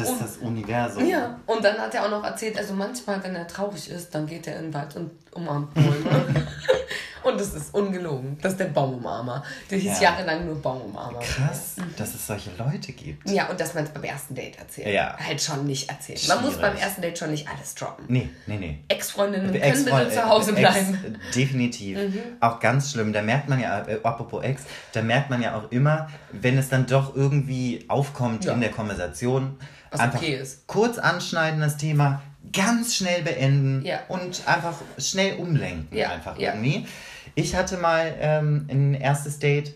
[0.00, 1.06] Das und, ist das Universum.
[1.06, 4.26] Ja, und dann hat er auch noch erzählt, also manchmal, wenn er traurig ist, dann
[4.26, 6.46] geht er in den Wald und umarmt Bäume.
[7.22, 8.38] und das ist ungelogen.
[8.40, 9.42] Das ist der Baumumarmer.
[9.70, 10.10] Der hieß ja.
[10.10, 11.20] jahrelang nur Baumumarmer.
[11.20, 11.94] Krass, mhm.
[11.96, 13.28] dass es solche Leute gibt.
[13.28, 14.88] Ja, und dass man es beim ersten Date erzählt.
[14.88, 15.16] Ja.
[15.18, 16.18] Halt schon nicht erzählen.
[16.28, 18.06] Man muss beim ersten Date schon nicht alles droppen.
[18.08, 18.78] Nee, nee, nee.
[18.88, 20.98] Ex-Freundinnen Ex können bitte zu Hause bleiben.
[21.24, 21.98] Ex, definitiv.
[21.98, 22.22] Mhm.
[22.40, 23.12] Auch ganz schlimm.
[23.12, 26.68] Da merkt man ja, äh, apropos Ex, da merkt man ja auch immer, wenn es
[26.68, 28.54] dann doch irgendwie aufkommt ja.
[28.54, 29.58] in der Konversation,
[29.90, 30.66] was einfach okay ist.
[30.66, 32.22] Kurz anschneiden das Thema,
[32.52, 34.00] ganz schnell beenden ja.
[34.08, 35.96] und einfach schnell umlenken.
[35.96, 36.10] Ja.
[36.10, 36.52] Einfach ja.
[36.52, 36.86] irgendwie.
[37.34, 39.74] Ich hatte mal ähm, ein erstes Date,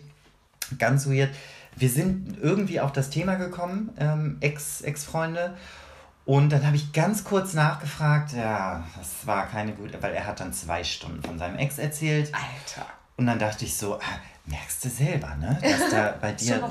[0.77, 1.29] ganz weird.
[1.75, 5.55] Wir sind irgendwie auf das Thema gekommen, ähm, Ex, Ex-Freunde.
[6.25, 10.39] Und dann habe ich ganz kurz nachgefragt, ja, das war keine gute, weil er hat
[10.39, 12.31] dann zwei Stunden von seinem Ex erzählt.
[12.33, 12.87] Alter.
[13.17, 15.57] Und dann dachte ich so, ah, merkst du selber, ne?
[15.61, 16.67] Dass da bei dir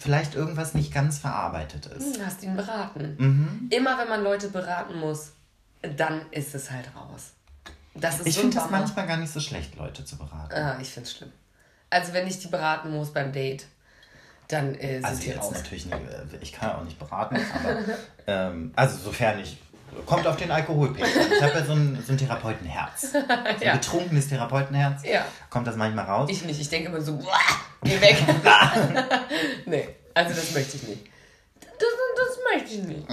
[0.00, 2.16] vielleicht irgendwas nicht ganz verarbeitet ist.
[2.16, 3.16] Du hm, hast ihn beraten.
[3.18, 3.68] Mhm.
[3.70, 5.32] Immer wenn man Leute beraten muss,
[5.96, 7.32] dann ist es halt raus.
[7.94, 10.54] Das ist ich finde es manchmal gar nicht so schlecht, Leute zu beraten.
[10.54, 11.32] Ah, ich finde es schlimm.
[11.90, 13.66] Also wenn ich die beraten muss beim Date,
[14.48, 15.52] dann äh, sind also die jetzt raus.
[15.52, 17.78] natürlich nicht, äh, ich kann auch nicht beraten, aber
[18.26, 19.58] ähm, also sofern ich
[20.06, 21.08] kommt auf den Alkoholpegel.
[21.08, 23.12] Ich habe ja so ein, so ein Therapeutenherz.
[23.12, 23.74] So ein ja.
[23.74, 25.02] betrunkenes Therapeutenherz.
[25.04, 25.24] Ja.
[25.48, 26.28] Kommt das manchmal raus?
[26.30, 26.60] Ich nicht.
[26.60, 27.18] Ich denke immer so,
[27.82, 28.16] geh weg.
[29.66, 31.06] nee, also das möchte ich nicht.
[31.60, 33.08] Das, das möchte ich nicht.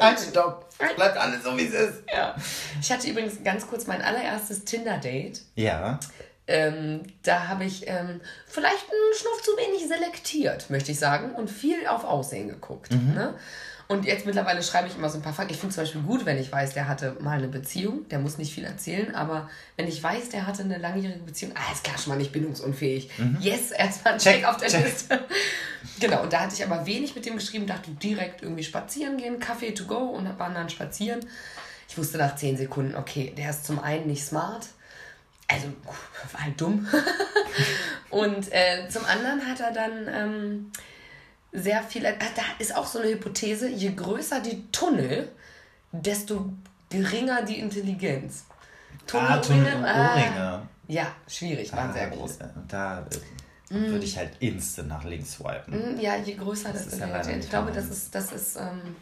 [0.00, 0.66] Halt, stopp.
[0.96, 2.02] Bleibt alles so, wie es ist.
[2.12, 2.34] Ja.
[2.80, 5.42] Ich hatte übrigens ganz kurz mein allererstes Tinder-Date.
[5.54, 6.00] Ja.
[6.48, 11.50] Ähm, da habe ich ähm, vielleicht einen Schnuff zu wenig selektiert, möchte ich sagen, und
[11.50, 12.92] viel auf Aussehen geguckt.
[12.92, 13.14] Mhm.
[13.14, 13.34] Ne?
[13.88, 15.52] Und jetzt mittlerweile schreibe ich immer so ein paar Fakten.
[15.52, 18.08] Ich finde zum Beispiel gut, wenn ich weiß, der hatte mal eine Beziehung.
[18.08, 21.72] Der muss nicht viel erzählen, aber wenn ich weiß, der hatte eine langjährige Beziehung, ah,
[21.72, 23.10] ist klar schon mal nicht bindungsunfähig.
[23.16, 23.38] Mhm.
[23.40, 24.84] Yes, erstmal ein Check, Check auf der Check.
[24.84, 25.24] Liste.
[26.00, 29.38] genau, und da hatte ich aber wenig mit dem geschrieben, dachte direkt irgendwie spazieren gehen,
[29.38, 31.20] Kaffee to go und waren dann spazieren.
[31.88, 34.66] Ich wusste nach zehn Sekunden, okay, der ist zum einen nicht smart,
[35.46, 35.68] also
[36.32, 36.88] war halt dumm.
[38.10, 40.08] und äh, zum anderen hat er dann.
[40.08, 40.72] Ähm,
[41.56, 42.04] sehr viel.
[42.04, 45.30] Äh, da ist auch so eine Hypothese, je größer die Tunnel,
[45.92, 46.50] desto
[46.90, 48.44] geringer die Intelligenz.
[49.06, 50.40] Tunnel, ah, Tunnel Ohrringe.
[50.40, 52.38] Ah, ja, schwierig, waren ah, sehr groß.
[52.68, 53.06] Da
[53.70, 53.86] mm.
[53.86, 55.96] würde ich halt instant nach links swipen.
[55.96, 57.00] Mm, ja, je größer das, das ist.
[57.00, 58.96] Ja ich glaube, das ist, das ist ähm,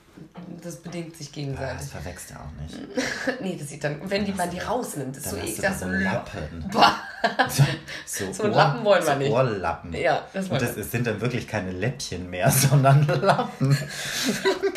[0.63, 1.79] das bedingt sich gegenseitig.
[1.79, 3.41] das verwechselt ja auch nicht.
[3.41, 5.61] nee, das sieht dann, wenn die, man die rausnimmt, ist so eklig.
[5.61, 6.71] Das so Lappen.
[8.07, 9.31] so, so Ohr, Lappen wollen wir so nicht.
[9.31, 9.93] Ohrlappen.
[9.95, 13.77] Ja, das Und das sind dann wirklich keine Läppchen mehr, sondern Lappen.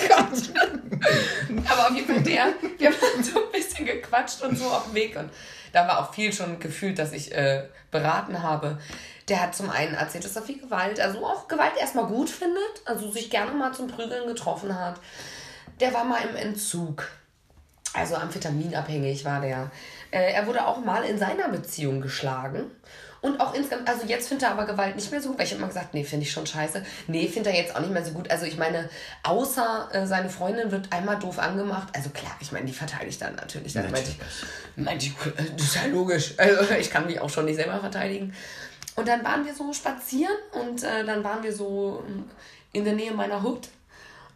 [0.10, 0.52] Gott.
[1.70, 4.96] Aber auf jeden Fall der, wir haben so ein bisschen gequatscht und so auf dem
[4.96, 5.30] Weg und
[5.74, 8.80] da war auch viel schon gefühlt, dass ich äh, beraten habe.
[9.30, 12.82] Der hat zum einen erzählt, dass er viel Gewalt, also auch Gewalt erstmal gut findet,
[12.86, 15.00] also sich gerne mal zum Prügeln getroffen hat.
[15.80, 17.08] Der war mal im Entzug.
[17.94, 19.72] Also amphetaminabhängig war der.
[20.12, 22.72] Äh, er wurde auch mal in seiner Beziehung geschlagen.
[23.22, 25.52] Und auch insgesamt, also jetzt findet er aber Gewalt nicht mehr so gut, weil ich
[25.52, 26.86] habe immer gesagt, nee, finde ich schon scheiße.
[27.08, 28.30] Nee, findet er jetzt auch nicht mehr so gut.
[28.30, 28.90] Also ich meine,
[29.24, 31.88] außer äh, seine Freundin wird einmal doof angemacht.
[31.94, 33.74] Also klar, ich meine, die verteidigt dann natürlich.
[33.74, 34.18] Dann meinte ich,
[34.76, 35.14] meinte ich,
[35.58, 36.36] das ist ja logisch.
[36.38, 38.34] Also ich kann mich auch schon nicht selber verteidigen.
[38.98, 42.04] Und dann waren wir so spazieren und äh, dann waren wir so
[42.74, 43.70] in der Nähe meiner Hut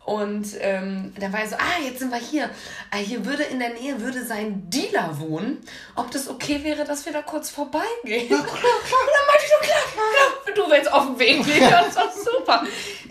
[0.03, 2.49] und ähm, da war er so, ah, jetzt sind wir hier.
[2.89, 5.59] Ah, hier würde in der Nähe würde sein Dealer wohnen.
[5.95, 8.27] Ob das okay wäre, dass wir da kurz vorbeigehen?
[8.29, 8.71] Ja, klar, klar.
[9.01, 11.69] Und dann meinte ich so, klar, klar, du willst auf dem Weg gehen.
[11.69, 12.63] Das war super.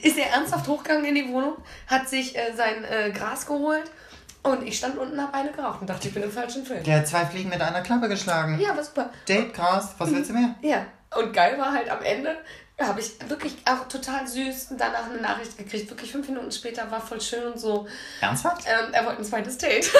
[0.02, 3.84] Ist er ernsthaft hochgegangen in die Wohnung, hat sich äh, sein äh, Gras geholt
[4.42, 6.82] und ich stand unten, hab eine geraucht und dachte, ich bin im falschen Film.
[6.82, 8.58] Der hat zwei Fliegen mit einer Klappe geschlagen.
[8.58, 9.10] Ja, war super.
[9.28, 10.54] Date, Gras, was willst du mehr?
[10.62, 10.86] Ja,
[11.16, 12.36] und geil war halt am Ende,
[12.80, 15.90] habe ich wirklich auch total süß danach eine Nachricht gekriegt.
[15.90, 17.86] Wirklich fünf Minuten später war voll schön und so.
[18.20, 18.64] Ernsthaft?
[18.66, 19.90] Ähm, er wollte ein zweites Date.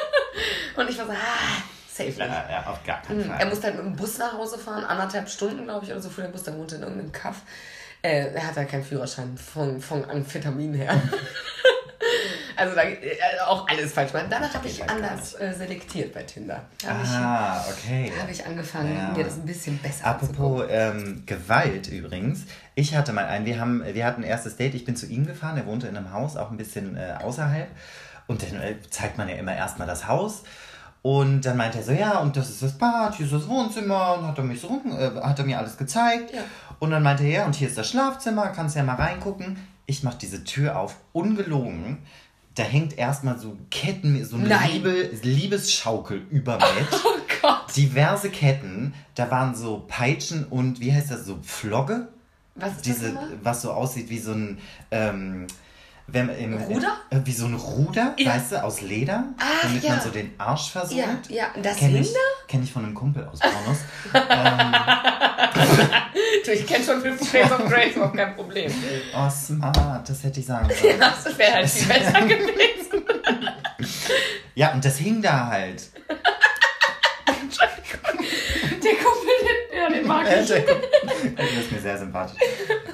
[0.76, 2.12] und ich war so, ah, safe.
[2.18, 3.40] Ja, ja, auf gar keinen hm, Fall.
[3.40, 6.10] Er musste halt mit dem Bus nach Hause fahren, anderthalb Stunden, glaube ich, oder so
[6.10, 6.44] für den Bus.
[6.44, 7.42] Der wohnte in irgendeinem Kaff.
[8.02, 11.00] Äh, er hat ja keinen Führerschein von, von Amphetamin her.
[12.54, 14.12] Also da, äh, auch alles falsch.
[14.12, 16.62] Danach habe ich anders äh, selektiert bei Tinder.
[16.86, 18.12] ah, ich, okay.
[18.20, 19.12] Habe ich angefangen, ja.
[19.16, 22.44] mir das ein bisschen besser Apropos ähm, Gewalt übrigens.
[22.74, 25.26] Ich hatte mal einen, wir, haben, wir hatten ein erstes Date, ich bin zu ihm
[25.26, 27.68] gefahren, er wohnte in einem Haus, auch ein bisschen äh, außerhalb.
[28.26, 30.44] Und dann äh, zeigt man ja immer erstmal das Haus.
[31.02, 34.18] Und dann meinte er so, ja, und das ist das Bad, hier ist das Wohnzimmer.
[34.18, 36.32] Und hat er, mich so, äh, hat er mir alles gezeigt.
[36.32, 36.42] Ja.
[36.82, 39.56] Und dann meinte er, ja, und hier ist das Schlafzimmer, kannst ja mal reingucken.
[39.86, 41.98] Ich mache diese Tür auf, ungelogen
[42.54, 46.88] da hängt erstmal so Ketten, so eine Liebe, Liebesschaukel über Bett.
[47.04, 47.76] Oh Gott.
[47.76, 48.94] Diverse Ketten.
[49.16, 52.08] Da waren so Peitschen und wie heißt das, so Flogge?
[52.54, 54.58] Was ist Diese, das Was so aussieht wie so ein.
[54.92, 55.46] Ähm,
[56.06, 56.98] wenn, im, Ruder?
[57.10, 58.34] Äh, wie so ein Du, ja.
[58.34, 59.90] weißt du, aus Leder, ah, damit ja.
[59.90, 60.98] man so den Arsch versucht.
[60.98, 61.46] Ja, ja.
[61.62, 62.12] das Kenne ich,
[62.46, 63.78] kenn ich von einem Kumpel aus Pornos.
[64.14, 64.74] ähm,
[66.52, 68.72] ich kenne schon 50 Shades of Grey, überhaupt kein Problem.
[69.16, 70.98] Oh, smart, das hätte ich sagen sollen.
[71.00, 73.04] Ja, das wäre halt viel besser gewesen.
[74.54, 75.90] ja, und das hing da halt.
[78.84, 79.32] Der Kumpel,
[79.76, 80.46] ja, den mag ich.
[80.48, 82.38] Der, der ist mir sehr sympathisch.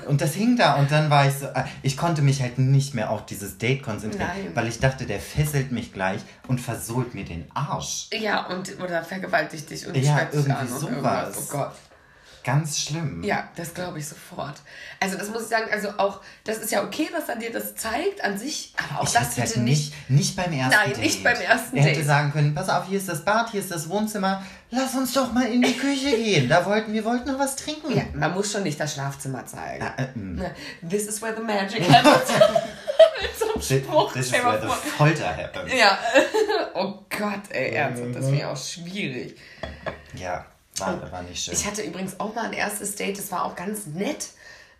[0.07, 2.95] Und das hing da und dann war ich so, äh, ich konnte mich halt nicht
[2.95, 4.51] mehr auf dieses Date konzentrieren, Nein.
[4.55, 8.09] weil ich dachte, der fesselt mich gleich und versohlt mir den Arsch.
[8.13, 11.49] Ja, und oder vergewaltigt dich und ja, irgendwie sowas.
[11.51, 11.73] Oh Gott.
[12.49, 13.23] Ganz schlimm.
[13.23, 14.55] Ja, das glaube ich sofort.
[15.01, 17.75] Also das muss ich sagen, also auch, das ist ja okay, dass er dir das
[17.75, 20.99] zeigt an sich, aber auch ich das bitte nicht, nicht beim ersten Nein, Date.
[20.99, 21.93] nicht beim ersten er Date.
[21.93, 24.95] Er hätte sagen können, pass auf, hier ist das Bad, hier ist das Wohnzimmer, lass
[24.95, 26.49] uns doch mal in die Küche gehen.
[26.49, 27.95] Da wollten wir wollten noch was trinken.
[27.95, 29.85] Ja, man muss schon nicht das Schlafzimmer zeigen.
[29.85, 30.43] Ah, äh, mm.
[30.89, 32.31] This is where the magic happens.
[33.21, 34.15] Mit so Spruch.
[34.15, 35.71] This is where the Folter happens.
[35.79, 35.99] Ja.
[36.75, 39.37] Oh Gott, ey, ernsthaft, das wäre auch schwierig.
[40.15, 40.47] Ja.
[40.81, 41.55] War, war nicht schön.
[41.55, 44.29] Ich hatte übrigens auch mal ein erstes Date, das war auch ganz nett.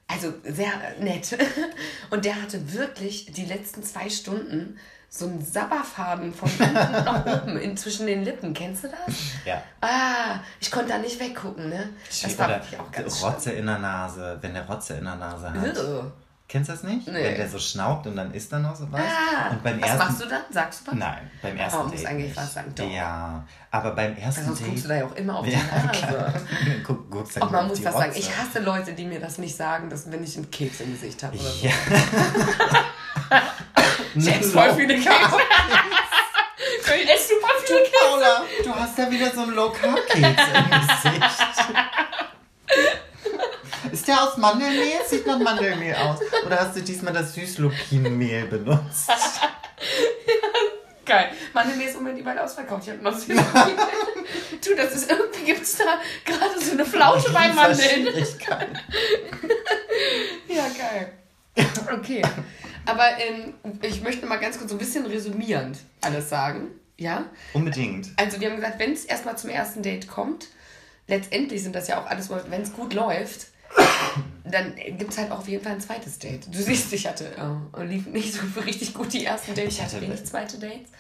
[0.07, 1.37] Also sehr nett.
[2.11, 4.79] Und der hatte wirklich die letzten zwei Stunden
[5.11, 8.53] so einen Sabberfaden von unten nach oben in, zwischen den Lippen.
[8.53, 9.17] Kennst du das?
[9.45, 9.63] Ja.
[9.81, 11.91] Ah, ich konnte da nicht weggucken, ne?
[12.07, 13.61] Das war wirklich auch ganz Rotze schlimm.
[13.61, 15.79] in der Nase, wenn der Rotze in der Nase hat.
[15.79, 16.13] Ugh.
[16.49, 17.07] Kennst du das nicht?
[17.07, 17.13] Nee.
[17.13, 19.03] Wenn der so schnaubt und dann ist da noch so was.
[19.03, 20.43] Ah, und beim was ersten, machst du dann?
[20.51, 20.99] Sagst du was?
[20.99, 22.07] Nein, beim ersten oh, Date.
[22.07, 22.73] Eigentlich was sagen.
[22.75, 22.91] Doch.
[22.91, 24.69] Ja, aber beim ersten Sonst Date.
[24.69, 26.33] guckst du da ja auch immer auf die Nase.
[26.87, 28.13] Guck, guckst halt und man muss was sagen.
[28.17, 31.23] Ich hasse Leute, die mir das nicht sagen, dass, wenn ich einen Keks im Gesicht
[31.23, 31.67] habe oder so.
[31.67, 31.73] Ja.
[34.15, 35.11] ich esse voll viele Kekse.
[37.03, 37.99] ich esse super viele Kekse.
[38.11, 41.58] Paula, du hast ja wieder so einen Low-Carb-Keks im Gesicht.
[44.39, 45.01] Mandelmehl?
[45.07, 46.19] Sieht nach Mandelmehl aus.
[46.47, 49.11] Oder hast du diesmal das Süßlupinenmehl benutzt?
[51.05, 51.33] Geil.
[51.55, 52.85] Mandelmehl ist Moment überall ausverkauft.
[52.85, 53.77] Ich habe noch Süßlupinen.
[54.65, 58.07] du, das ist irgendwie, gibt es da gerade so eine Flaute bei Mandeln.
[60.49, 61.13] ja, geil.
[61.93, 62.23] Okay.
[62.85, 66.69] Aber ähm, ich möchte mal ganz kurz so ein bisschen resümierend alles sagen.
[66.97, 67.25] Ja?
[67.53, 68.09] Unbedingt.
[68.17, 70.49] Also wir haben gesagt, wenn es erstmal zum ersten Date kommt,
[71.07, 73.49] letztendlich sind das ja auch alles, wenn es gut läuft,
[74.45, 76.47] dann gibt es halt auch auf jeden Fall ein zweites Date.
[76.47, 77.33] Du siehst, ich hatte,
[77.77, 79.75] äh, lief nicht so richtig gut die ersten Dates.
[79.75, 80.91] Ich hatte wenig zweite Dates.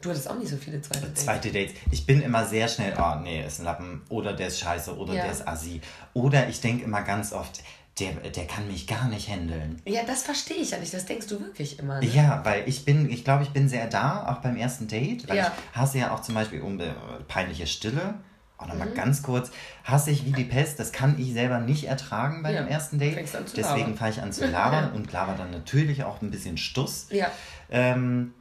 [0.00, 1.24] Du hattest auch nicht so viele zweite Dates.
[1.24, 1.74] Zweite Dates.
[1.90, 5.14] Ich bin immer sehr schnell, oh nee, ist ein Lappen oder der ist scheiße oder
[5.14, 5.22] ja.
[5.24, 5.80] der ist assi.
[6.14, 7.62] Oder ich denke immer ganz oft,
[7.98, 9.82] der, der kann mich gar nicht handeln.
[9.84, 10.94] Ja, das verstehe ich ja nicht.
[10.94, 12.00] Das denkst du wirklich immer.
[12.00, 12.06] Ne?
[12.06, 15.28] Ja, weil ich bin, ich glaube, ich bin sehr da, auch beim ersten Date.
[15.28, 15.52] Weil ja.
[15.72, 16.92] ich hasse ja auch zum Beispiel um äh,
[17.26, 18.14] peinliche Stille.
[18.58, 18.94] Auch nochmal mhm.
[18.94, 19.52] ganz kurz,
[19.84, 22.98] hasse ich wie die Pest, das kann ich selber nicht ertragen bei ja, dem ersten
[22.98, 23.16] Date.
[23.56, 27.06] Deswegen fange ich an zu labern und laber dann natürlich auch ein bisschen Stuss.
[27.10, 27.30] Ja.
[27.70, 28.34] Ähm,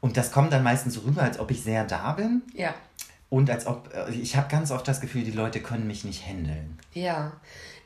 [0.00, 2.42] und das kommt dann meistens so rüber, als ob ich sehr da bin.
[2.52, 2.74] Ja.
[3.28, 6.26] Und als ob, äh, ich habe ganz oft das Gefühl, die Leute können mich nicht
[6.26, 6.76] handeln.
[6.92, 7.32] Ja.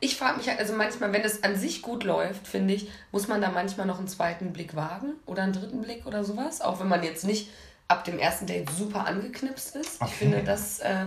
[0.00, 3.28] Ich frage mich halt, also manchmal, wenn es an sich gut läuft, finde ich, muss
[3.28, 6.62] man da manchmal noch einen zweiten Blick wagen oder einen dritten Blick oder sowas.
[6.62, 7.50] Auch wenn man jetzt nicht
[7.88, 10.00] ab dem ersten Date super angeknipst ist.
[10.00, 10.10] Okay.
[10.10, 10.80] Ich finde das.
[10.80, 11.06] Äh,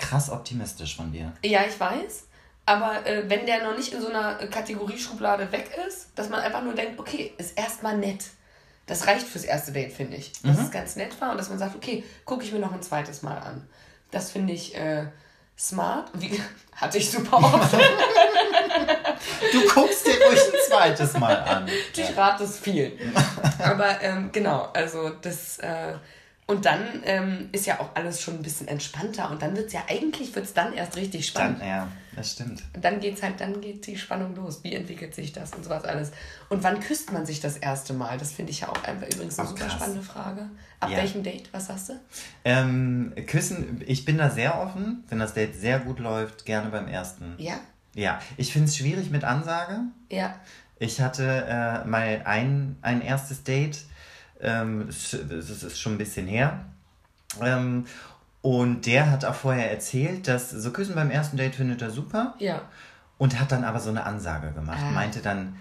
[0.00, 1.32] Krass optimistisch von dir.
[1.44, 2.24] Ja, ich weiß.
[2.66, 6.62] Aber äh, wenn der noch nicht in so einer Kategorieschublade weg ist, dass man einfach
[6.62, 8.24] nur denkt, okay, ist erstmal nett.
[8.86, 10.32] Das reicht fürs erste Date, finde ich.
[10.42, 10.64] Dass mhm.
[10.64, 13.22] es ganz nett war und dass man sagt, okay, gucke ich mir noch ein zweites
[13.22, 13.68] Mal an.
[14.10, 15.06] Das finde ich äh,
[15.58, 16.10] smart.
[16.14, 16.40] Wie,
[16.74, 17.72] hatte ich super oft.
[17.72, 21.68] du guckst dir ruhig ein zweites Mal an.
[21.94, 22.98] Ich rate es viel.
[23.58, 25.58] Aber ähm, genau, also das.
[25.58, 25.94] Äh,
[26.50, 29.72] und dann ähm, ist ja auch alles schon ein bisschen entspannter und dann wird es
[29.72, 31.60] ja eigentlich wird's dann erst richtig spannend.
[31.60, 32.64] Dann, ja, das stimmt.
[32.72, 34.64] Dann geht's halt, dann geht die Spannung los.
[34.64, 36.10] Wie entwickelt sich das und sowas alles.
[36.48, 38.18] Und wann küsst man sich das erste Mal?
[38.18, 39.74] Das finde ich ja auch einfach übrigens eine oh, super krass.
[39.74, 40.50] spannende Frage.
[40.80, 40.96] Ab ja.
[40.96, 41.48] welchem Date?
[41.52, 41.92] Was hast du?
[42.44, 46.88] Ähm, küssen, ich bin da sehr offen, wenn das Date sehr gut läuft, gerne beim
[46.88, 47.36] ersten.
[47.38, 47.60] Ja?
[47.94, 49.82] Ja, ich finde es schwierig mit Ansage.
[50.10, 50.34] Ja.
[50.80, 53.78] Ich hatte äh, mal ein, ein erstes Date
[54.42, 56.64] ähm, das ist schon ein bisschen her.
[57.40, 57.86] Ähm,
[58.42, 62.34] und der hat auch vorher erzählt, dass so Küssen beim ersten Date findet er super.
[62.38, 62.62] Ja.
[63.18, 64.80] Und hat dann aber so eine Ansage gemacht.
[64.82, 64.90] Ah.
[64.92, 65.56] Meinte dann,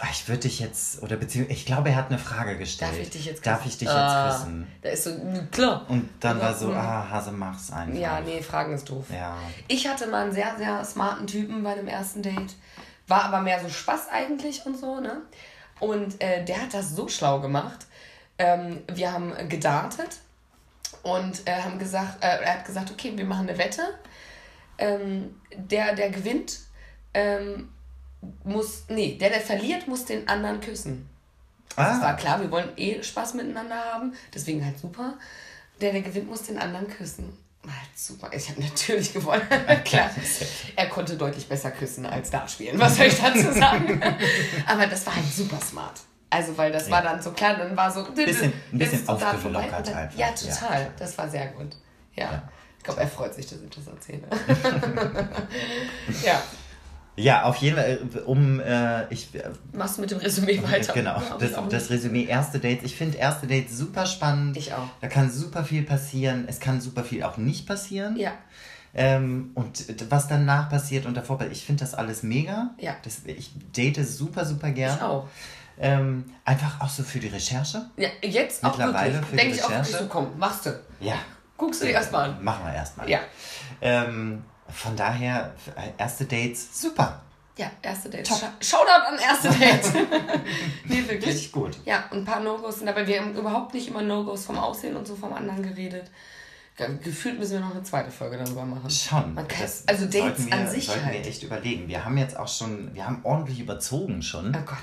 [0.00, 2.92] ah, ich würde dich jetzt, oder beziehungsweise, ich glaube, er hat eine Frage gestellt.
[2.92, 3.54] Darf ich dich jetzt küssen?
[3.54, 4.66] Darf ich dich ah, jetzt küssen?
[4.80, 5.10] Da ist so,
[5.50, 5.84] klar.
[5.88, 7.94] Und dann war so, ah, Hase, mach's einfach.
[7.98, 9.04] Ja, nee, Fragen ist doof.
[9.12, 9.36] Ja.
[9.68, 12.56] Ich hatte mal einen sehr, sehr smarten Typen bei dem ersten Date.
[13.06, 15.20] War aber mehr so Spaß eigentlich und so, ne?
[15.78, 17.86] Und äh, der hat das so schlau gemacht
[18.38, 20.18] ähm, wir haben gedartet
[21.02, 23.82] und äh, haben gesagt, äh, er hat gesagt, okay, wir machen eine Wette.
[24.78, 26.60] Ähm, der, der gewinnt,
[27.12, 27.68] ähm,
[28.42, 31.08] muss, nee, der, der verliert, muss den anderen küssen.
[31.76, 31.90] Ah.
[31.90, 35.14] Das war klar, wir wollen eh Spaß miteinander haben, deswegen halt super.
[35.80, 37.36] Der, der gewinnt, muss den anderen küssen.
[37.66, 38.30] Halt super.
[38.32, 39.46] Ich habe natürlich gewonnen.
[39.84, 40.10] Klar.
[40.76, 42.78] Er konnte deutlich besser küssen als da spielen.
[42.78, 44.00] Was soll ich dazu sagen?
[44.66, 46.00] Aber das war halt super smart.
[46.34, 46.94] Also, weil das ja.
[46.94, 48.04] war dann so klar, dann war so.
[48.12, 50.18] Bisschen, ein bisschen aufgelockert einfach.
[50.18, 50.82] Ja, total.
[50.82, 50.88] Ja.
[50.98, 51.76] Das war sehr gut.
[52.16, 52.24] Ja.
[52.24, 52.42] ja.
[52.78, 54.22] Ich glaube, er freut sich, dass ich das erzähle.
[56.24, 56.42] ja.
[57.16, 59.32] Ja, auf jeden Fall, äh, um äh, ich.
[59.32, 60.92] Äh, Machst du mit dem Resümee weiter?
[60.92, 62.84] Genau, das, das Resümee erste Dates.
[62.84, 64.56] Ich finde erste Dates super spannend.
[64.56, 64.88] Ich auch.
[65.00, 66.46] Da kann super viel passieren.
[66.48, 68.16] Es kann super viel auch nicht passieren.
[68.16, 68.32] Ja.
[68.92, 72.74] Ähm, und was danach passiert und davor, ich finde das alles mega.
[72.78, 72.96] Ja.
[73.04, 74.96] Das, ich date super, super gern.
[74.96, 75.28] Ich auch.
[75.78, 77.90] Ähm, einfach auch so für die Recherche.
[77.96, 79.40] Ja, jetzt Mittlerweile auch wirklich.
[79.40, 80.80] Denke ich auch wirklich so, komm, machst du.
[81.00, 81.16] Ja.
[81.56, 82.44] Guckst du dir erstmal an.
[82.44, 83.08] Machen wir erstmal.
[83.08, 83.20] Ja.
[83.80, 85.52] Ähm, von daher,
[85.98, 87.20] erste Dates, super.
[87.56, 88.28] Ja, erste Dates.
[88.28, 88.50] Top.
[88.60, 89.92] Shoutout an erste Dates.
[90.84, 91.26] nee, wirklich.
[91.26, 91.76] Richtig gut.
[91.84, 93.06] Ja, und ein paar No-Gos sind dabei.
[93.06, 96.10] Wir haben überhaupt nicht immer No-Gos vom Aussehen und so vom anderen geredet.
[96.76, 98.90] Gefühlt müssen wir noch eine zweite Folge darüber machen.
[98.90, 99.36] Schon.
[99.36, 99.46] Kann,
[99.86, 101.22] also Dates wir, an sich sollten halt.
[101.22, 101.86] wir echt überlegen.
[101.86, 104.48] Wir haben jetzt auch schon, wir haben ordentlich überzogen schon.
[104.48, 104.78] Oh Gott.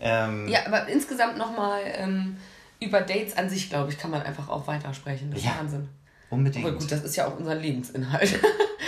[0.00, 2.36] Ähm, ja, aber insgesamt nochmal ähm,
[2.80, 5.30] über Dates an sich, glaube ich, kann man einfach auch weitersprechen.
[5.30, 5.88] Das ist ja, Wahnsinn.
[6.30, 6.64] Unbedingt.
[6.64, 8.38] Aber gut, das ist ja auch unser Lebensinhalt.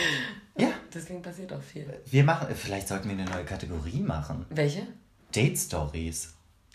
[0.56, 0.68] ja.
[0.94, 1.86] Deswegen passiert auch viel.
[2.06, 4.46] Wir machen, vielleicht sollten wir eine neue Kategorie machen.
[4.50, 4.86] Welche?
[5.34, 6.34] Date Stories.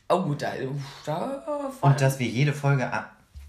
[0.10, 0.54] Oh, da,
[1.06, 2.92] da Und dass wir jede Folge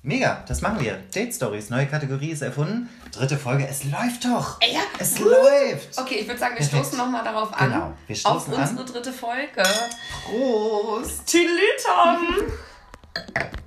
[0.06, 0.98] Mega, das machen wir.
[1.14, 2.90] Date Stories, neue Kategorie ist erfunden.
[3.10, 4.60] Dritte Folge, es läuft doch.
[4.60, 4.82] Ja.
[4.98, 5.24] Es uh.
[5.24, 5.98] läuft.
[5.98, 6.84] Okay, ich würde sagen, wir Perfekt.
[6.84, 7.72] stoßen nochmal darauf an.
[7.72, 8.86] Genau, wir stoßen Auf unsere an.
[8.86, 9.62] dritte Folge.
[10.26, 11.26] Prost.
[11.26, 12.52] Tüdelütom.